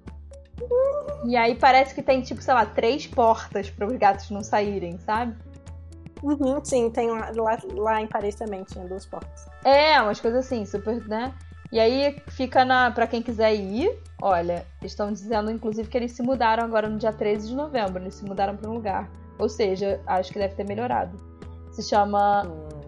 [1.25, 4.99] E aí parece que tem, tipo, sei lá, três portas para os gatos não saírem,
[4.99, 5.35] sabe?
[6.23, 9.47] Uhum, sim, tem lá, lá, lá, em Paris também tinha duas portas.
[9.65, 11.35] É, umas coisas assim, super, né?
[11.71, 12.91] E aí fica na.
[12.91, 13.91] para quem quiser ir,
[14.23, 18.15] olha, estão dizendo, inclusive, que eles se mudaram agora no dia 13 de novembro, eles
[18.15, 19.11] se mudaram para um lugar.
[19.39, 21.17] Ou seja, acho que deve ter melhorado.
[21.73, 22.45] Se chama.
[22.47, 22.85] Hum.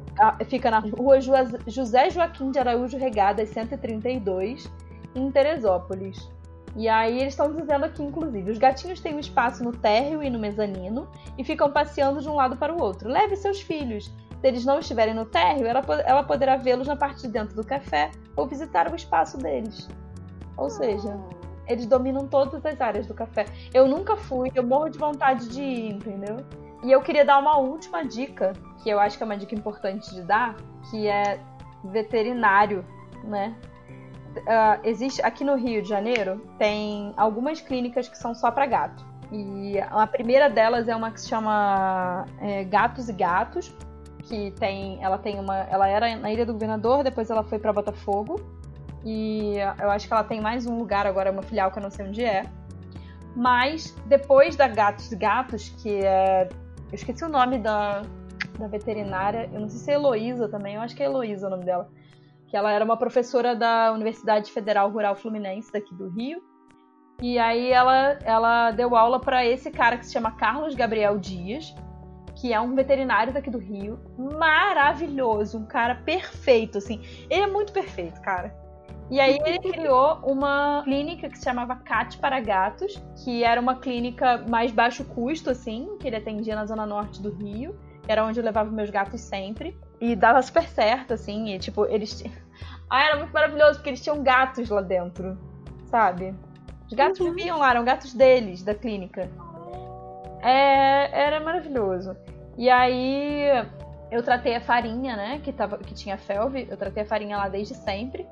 [0.46, 4.66] Fica na rua José Joaquim de Araújo Regadas 132,
[5.14, 6.30] em Teresópolis.
[6.76, 10.28] E aí eles estão dizendo aqui, inclusive, os gatinhos têm um espaço no térreo e
[10.28, 11.08] no mezanino
[11.38, 13.08] e ficam passeando de um lado para o outro.
[13.08, 14.12] Leve seus filhos.
[14.40, 17.64] Se eles não estiverem no térreo, ela, ela poderá vê-los na parte de dentro do
[17.64, 19.88] café ou visitar o espaço deles.
[20.58, 21.18] Ou seja,
[21.66, 23.46] eles dominam todas as áreas do café.
[23.72, 26.44] Eu nunca fui, eu morro de vontade de ir, entendeu?
[26.84, 28.52] E eu queria dar uma última dica,
[28.82, 30.54] que eu acho que é uma dica importante de dar,
[30.90, 31.40] que é
[31.82, 32.84] veterinário,
[33.24, 33.56] né?
[34.40, 39.04] Uh, existe aqui no Rio de Janeiro tem algumas clínicas que são só para gato.
[39.32, 43.74] E a primeira delas é uma que se chama é, Gatos e Gatos,
[44.22, 47.72] que tem, ela tem uma, ela era na Ilha do Governador, depois ela foi para
[47.72, 48.40] Botafogo.
[49.04, 51.90] E eu acho que ela tem mais um lugar agora, uma filial que eu não
[51.90, 52.44] sei onde é.
[53.34, 56.48] Mas depois da Gatos e Gatos, que é,
[56.90, 58.02] eu esqueci o nome da,
[58.58, 61.50] da veterinária, eu não sei se é Heloísa também, eu acho que é Heloísa o
[61.50, 61.88] nome dela
[62.56, 66.40] que ela era uma professora da Universidade Federal Rural Fluminense daqui do Rio.
[67.20, 71.74] E aí ela, ela deu aula para esse cara que se chama Carlos Gabriel Dias,
[72.34, 77.02] que é um veterinário daqui do Rio, maravilhoso, um cara perfeito, assim.
[77.28, 78.54] Ele é muito perfeito, cara.
[79.10, 83.76] E aí ele criou uma clínica que se chamava CAT para Gatos, que era uma
[83.76, 87.78] clínica mais baixo custo, assim, que ele atendia na zona norte do Rio.
[88.08, 89.76] Era onde eu levava meus gatos sempre.
[90.00, 92.22] E dava super certo, assim, e tipo, eles.
[92.88, 95.36] Ah, era muito maravilhoso, porque eles tinham gatos lá dentro,
[95.90, 96.32] sabe?
[96.86, 97.32] Os gatos uhum.
[97.32, 99.28] viviam lá, eram gatos deles, da clínica.
[100.40, 102.16] É, era maravilhoso.
[102.56, 103.42] E aí
[104.10, 105.40] eu tratei a farinha, né?
[105.42, 108.26] Que, tava, que tinha felve, eu tratei a farinha lá desde sempre.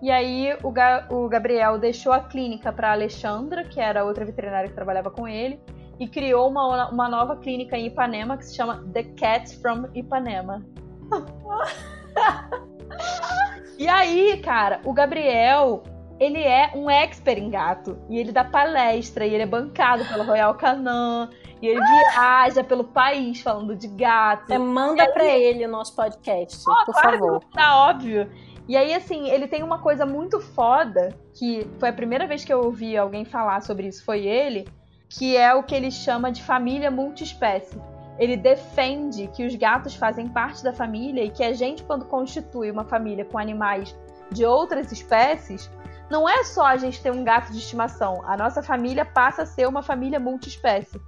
[0.00, 4.68] E aí o, Ga, o Gabriel deixou a clínica para Alexandra, que era outra veterinária
[4.68, 5.60] que trabalhava com ele,
[5.98, 10.64] e criou uma, uma nova clínica em Ipanema que se chama The Cats from Ipanema.
[13.78, 15.82] e aí, cara, o Gabriel
[16.18, 17.98] ele é um expert em gato.
[18.08, 21.28] E ele dá palestra, e ele é bancado pela Royal Canin.
[21.60, 24.46] E ele viaja pelo país falando de gato.
[24.46, 25.12] Você manda aí...
[25.12, 27.44] pra ele o nosso podcast, oh, por claro favor.
[27.52, 28.30] Tá óbvio.
[28.68, 32.52] E aí, assim, ele tem uma coisa muito foda, que foi a primeira vez que
[32.52, 34.66] eu ouvi alguém falar sobre isso, foi ele,
[35.08, 37.80] que é o que ele chama de família multiespécie.
[38.18, 42.70] Ele defende que os gatos fazem parte da família e que a gente, quando constitui
[42.70, 43.94] uma família com animais
[44.30, 45.70] de outras espécies,
[46.10, 48.22] não é só a gente ter um gato de estimação.
[48.24, 51.00] A nossa família passa a ser uma família multiespécie.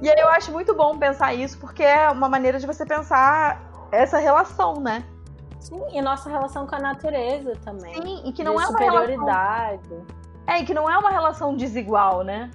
[0.00, 3.88] E aí eu acho muito bom pensar isso, porque é uma maneira de você pensar
[3.92, 5.04] essa relação, né?
[5.60, 7.94] Sim, e nossa relação com a natureza também.
[7.94, 9.88] Sim, e que não de é uma superioridade.
[9.88, 10.22] Relação...
[10.44, 12.50] É, e que não é uma relação desigual, né?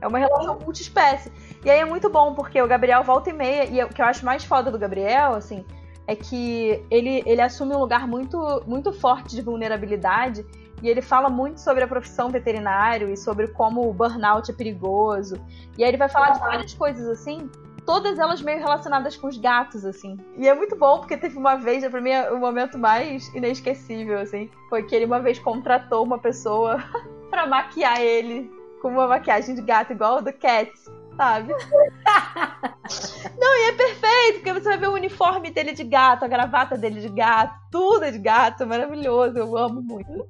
[0.00, 1.32] É uma relação multiespécie.
[1.64, 4.06] E aí é muito bom, porque o Gabriel volta e meia, e o que eu
[4.06, 5.64] acho mais foda do Gabriel, assim,
[6.06, 10.46] é que ele, ele assume um lugar muito, muito forte de vulnerabilidade
[10.82, 15.36] e ele fala muito sobre a profissão veterinário e sobre como o burnout é perigoso.
[15.76, 17.50] E aí ele vai falar de várias coisas assim,
[17.84, 20.16] todas elas meio relacionadas com os gatos, assim.
[20.36, 24.50] E é muito bom, porque teve uma vez, pra mim, o momento mais inesquecível, assim,
[24.68, 26.82] foi que ele uma vez contratou uma pessoa
[27.28, 31.52] para maquiar ele com uma maquiagem de gato igual a do Cats sabe?
[33.38, 36.78] Não, e é perfeito, porque você vai ver o uniforme dele de gato, a gravata
[36.78, 40.28] dele de gato, tudo é de gato, maravilhoso, eu amo muito.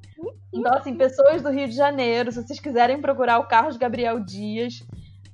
[0.53, 4.83] Então, assim, pessoas do Rio de Janeiro, se vocês quiserem procurar o Carlos Gabriel Dias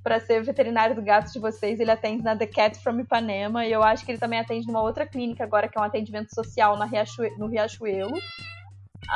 [0.02, 3.72] para ser veterinário do gato de vocês, ele atende na The Cat from Ipanema, e
[3.72, 6.76] eu acho que ele também atende numa outra clínica agora, que é um atendimento social
[6.76, 8.12] na Riachue no Riachuelo.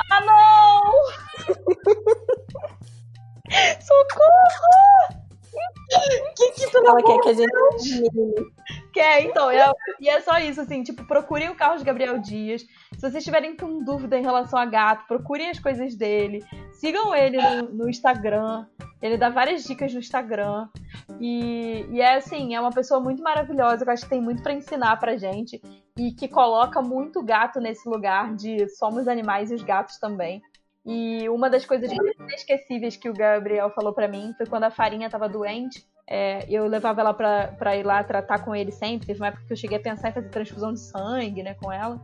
[0.09, 0.93] Ah, não!
[3.81, 5.19] Socorro!
[6.35, 8.49] que que tu Ela quer que a gente
[8.93, 9.49] Quer, então.
[9.49, 9.65] É,
[9.99, 12.61] e é só isso, assim, tipo, procurem o Carlos Gabriel Dias.
[12.93, 16.43] Se vocês tiverem com dúvida em relação a gato, procurem as coisas dele.
[16.73, 18.65] Sigam ele no, no Instagram.
[19.01, 20.67] Ele dá várias dicas no Instagram.
[21.19, 24.43] E, e, é assim, é uma pessoa muito maravilhosa, que eu acho que tem muito
[24.43, 25.61] para ensinar pra gente.
[25.97, 30.41] E que coloca muito gato nesse lugar de somos animais e os gatos também.
[30.89, 34.71] E uma das coisas mais inesquecíveis que o Gabriel falou para mim foi quando a
[34.71, 35.85] farinha tava doente.
[36.07, 39.05] É, eu levava ela pra, pra ir lá tratar com ele sempre.
[39.05, 41.71] Teve uma época que eu cheguei a pensar em fazer transfusão de sangue, né, com
[41.71, 42.01] ela.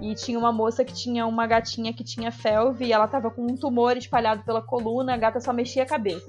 [0.00, 3.42] E tinha uma moça que tinha uma gatinha que tinha felve e ela tava com
[3.42, 6.28] um tumor espalhado pela coluna, a gata só mexia a cabeça.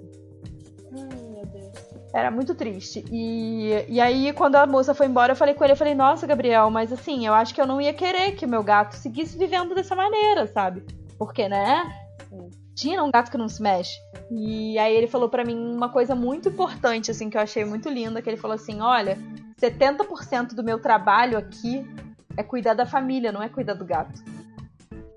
[2.14, 3.04] Era muito triste.
[3.12, 6.28] E, e aí, quando a moça foi embora, eu falei com ele, eu falei, nossa,
[6.28, 9.38] Gabriel, mas assim, eu acho que eu não ia querer que o meu gato seguisse
[9.38, 10.84] vivendo dessa maneira, sabe?
[11.20, 11.84] Porque, né?
[12.74, 14.00] Tinha um gato que não se mexe.
[14.32, 17.90] E aí ele falou para mim uma coisa muito importante, assim, que eu achei muito
[17.90, 19.18] linda, que ele falou assim, olha,
[19.62, 21.86] 70% do meu trabalho aqui
[22.38, 24.24] é cuidar da família, não é cuidar do gato.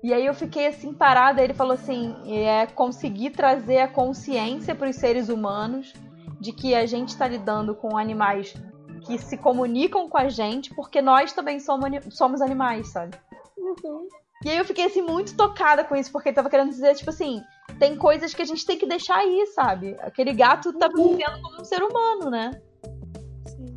[0.03, 4.89] E aí eu fiquei assim parada, ele falou assim, é conseguir trazer a consciência para
[4.89, 5.93] os seres humanos
[6.41, 8.53] de que a gente está lidando com animais
[9.05, 13.17] que se comunicam com a gente, porque nós também somos, somos animais, sabe?
[13.57, 14.07] Uhum.
[14.45, 17.09] E aí eu fiquei assim muito tocada com isso, porque ele tava querendo dizer, tipo
[17.09, 17.41] assim,
[17.79, 19.95] tem coisas que a gente tem que deixar aí, sabe?
[20.01, 21.09] Aquele gato tá uhum.
[21.09, 22.51] vivendo como um ser humano, né?
[23.47, 23.75] Sim.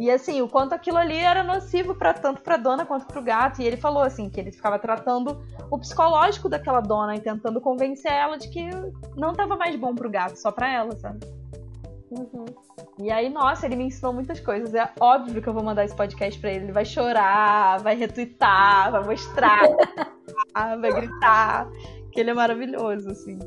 [0.00, 3.60] E assim, o quanto aquilo ali era nocivo para tanto pra dona quanto pro gato.
[3.60, 8.10] E ele falou assim, que ele ficava tratando o psicológico daquela dona e tentando convencer
[8.10, 8.70] ela de que
[9.14, 11.20] não tava mais bom pro gato, só pra ela, sabe?
[12.10, 12.44] Uhum.
[12.98, 14.74] E aí, nossa, ele me ensinou muitas coisas.
[14.74, 16.64] É óbvio que eu vou mandar esse podcast pra ele.
[16.64, 19.62] Ele vai chorar, vai retweetar, vai mostrar,
[20.52, 21.70] vai gritar.
[22.12, 23.38] Que ele é maravilhoso, assim.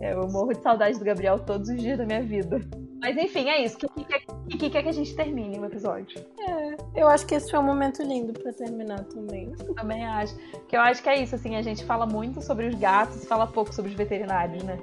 [0.00, 2.60] É, eu morro de saudade do Gabriel todos os dias da minha vida.
[3.00, 3.76] Mas enfim, é isso.
[3.76, 6.24] O que, que, que, quer que a gente termine o episódio?
[6.40, 9.52] É, eu acho que esse foi um momento lindo para terminar também.
[9.76, 10.36] Também acho.
[10.68, 13.26] Que eu acho que é isso, assim, a gente fala muito sobre os gatos e
[13.26, 14.78] fala pouco sobre os veterinários, né?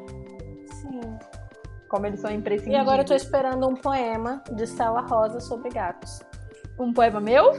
[1.89, 2.77] Como eles são imprescindíveis.
[2.77, 6.21] E agora eu tô esperando um poema de Stella Rosa sobre gatos.
[6.79, 7.53] Um poema meu?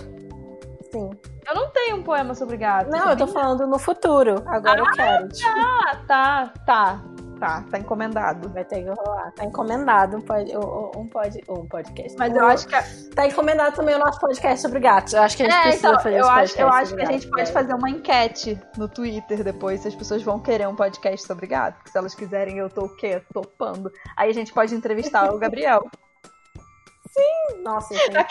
[0.92, 1.10] Sim.
[1.48, 2.92] Eu não tenho um poema sobre gatos.
[2.92, 4.42] Não, eu tô falando no futuro.
[4.46, 5.28] Agora eu quero.
[5.28, 7.04] tipo, Ah, tá, tá.
[7.38, 8.48] Tá, tá encomendado.
[8.48, 9.30] Vai ter que rolar.
[9.32, 12.16] Tá encomendado um, pod, um, um, pod, um podcast.
[12.18, 12.74] Mas eu acho que.
[12.74, 12.84] a-
[13.14, 15.12] Tá encomendado também o nosso podcast sobre gatos.
[15.12, 17.02] Eu acho que a gente É, precisa então, fazer eu acho, podcast eu acho que
[17.02, 20.66] a gente gatos, pode fazer uma enquete no Twitter depois, se as pessoas vão querer
[20.68, 21.74] um podcast sobre gato.
[21.76, 23.22] Porque se elas quiserem, eu tô o quê?
[23.32, 23.92] Topando.
[24.16, 25.86] Aí a gente pode entrevistar o Gabriel.
[27.62, 28.24] Nossa, isso é.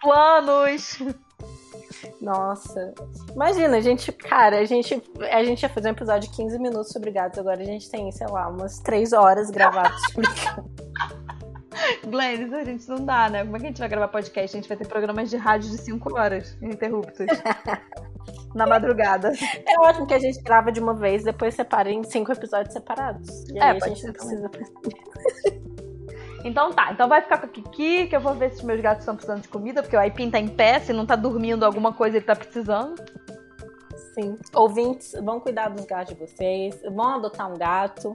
[0.00, 0.98] Planos!
[2.20, 2.94] Nossa.
[3.34, 6.92] Imagina, a gente, cara, a gente, a gente ia fazer um episódio de 15 minutos
[6.92, 7.38] sobre gatos.
[7.38, 10.64] Agora a gente tem, sei lá, umas 3 horas gravadas sobre gatos.
[12.08, 13.44] Glennis, a gente não dá, né?
[13.44, 14.56] Como é que a gente vai gravar podcast?
[14.56, 17.26] A gente vai ter programas de rádio de 5 horas ininterruptos.
[18.54, 19.32] Na madrugada.
[19.66, 23.44] É ótimo que a gente grava de uma vez, depois separa em cinco episódios separados.
[23.50, 24.50] E É, aí a gente não precisa.
[26.46, 28.80] Então tá, então vai ficar com a Kiki, que eu vou ver se os meus
[28.80, 31.64] gatos estão precisando de comida, porque o Aipim tá em pé, se não tá dormindo
[31.64, 32.94] alguma coisa ele tá precisando.
[34.14, 34.38] Sim.
[34.54, 38.14] Ouvintes, vão cuidar dos gatos de vocês, vão adotar um gato.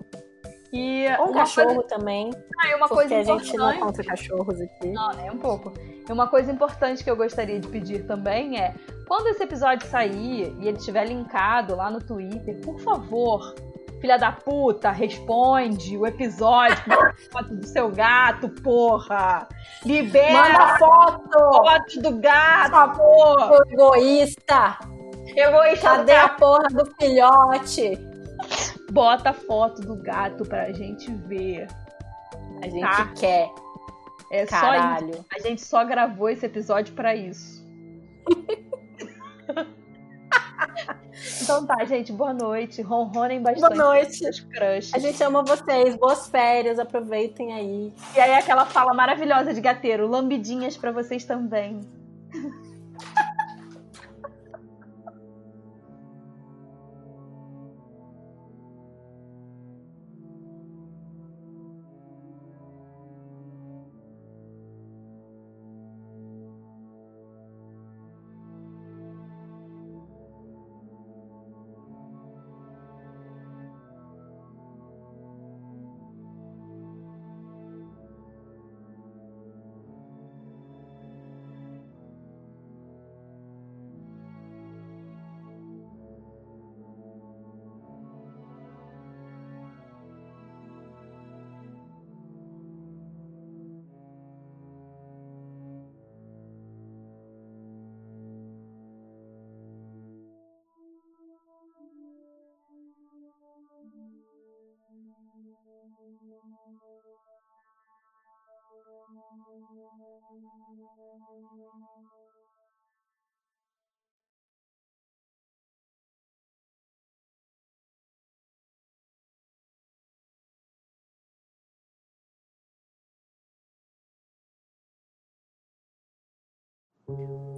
[0.74, 2.32] E Ou um cachorro coisa, também.
[2.58, 3.80] ah, e uma porque coisa a gente não importante.
[3.98, 4.88] conta cachorros aqui.
[4.92, 5.30] Não, né?
[5.30, 5.74] Um pouco.
[6.08, 8.74] E uma coisa importante que eu gostaria de pedir também é:
[9.06, 13.54] quando esse episódio sair e ele estiver linkado lá no Twitter, por favor,
[14.02, 16.76] filha da puta, responde o episódio
[17.32, 19.48] foto do seu gato, porra!
[19.86, 21.30] Libera Manda foto!
[21.40, 23.52] foto do gato, porra!
[23.52, 24.78] Ô, egoísta!
[25.36, 27.98] Egoísta Cadê a porra do filhote?
[28.92, 31.68] Bota a foto do gato pra gente ver.
[32.62, 33.08] A gente Tá.
[33.16, 33.50] quer,
[34.32, 34.58] É só isso.
[34.82, 35.26] caralho.
[35.34, 37.62] A gente só gravou esse episódio pra isso.
[41.42, 42.82] então tá, gente, boa noite.
[42.82, 43.76] Ronronem bastante.
[43.76, 44.20] Boa noite.
[44.20, 44.94] Crushes.
[44.94, 45.96] A gente ama vocês.
[45.96, 47.94] Boas férias, aproveitem aí.
[48.16, 51.82] E aí aquela fala maravilhosa de gateiro, lambidinhas pra vocês também.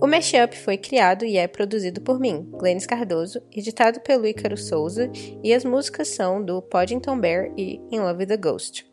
[0.01, 5.09] O Mashup foi criado e é produzido por mim, Glennis Cardoso, editado pelo Ícaro Souza,
[5.41, 8.92] e as músicas são do Poddington Bear e In Love with the Ghost.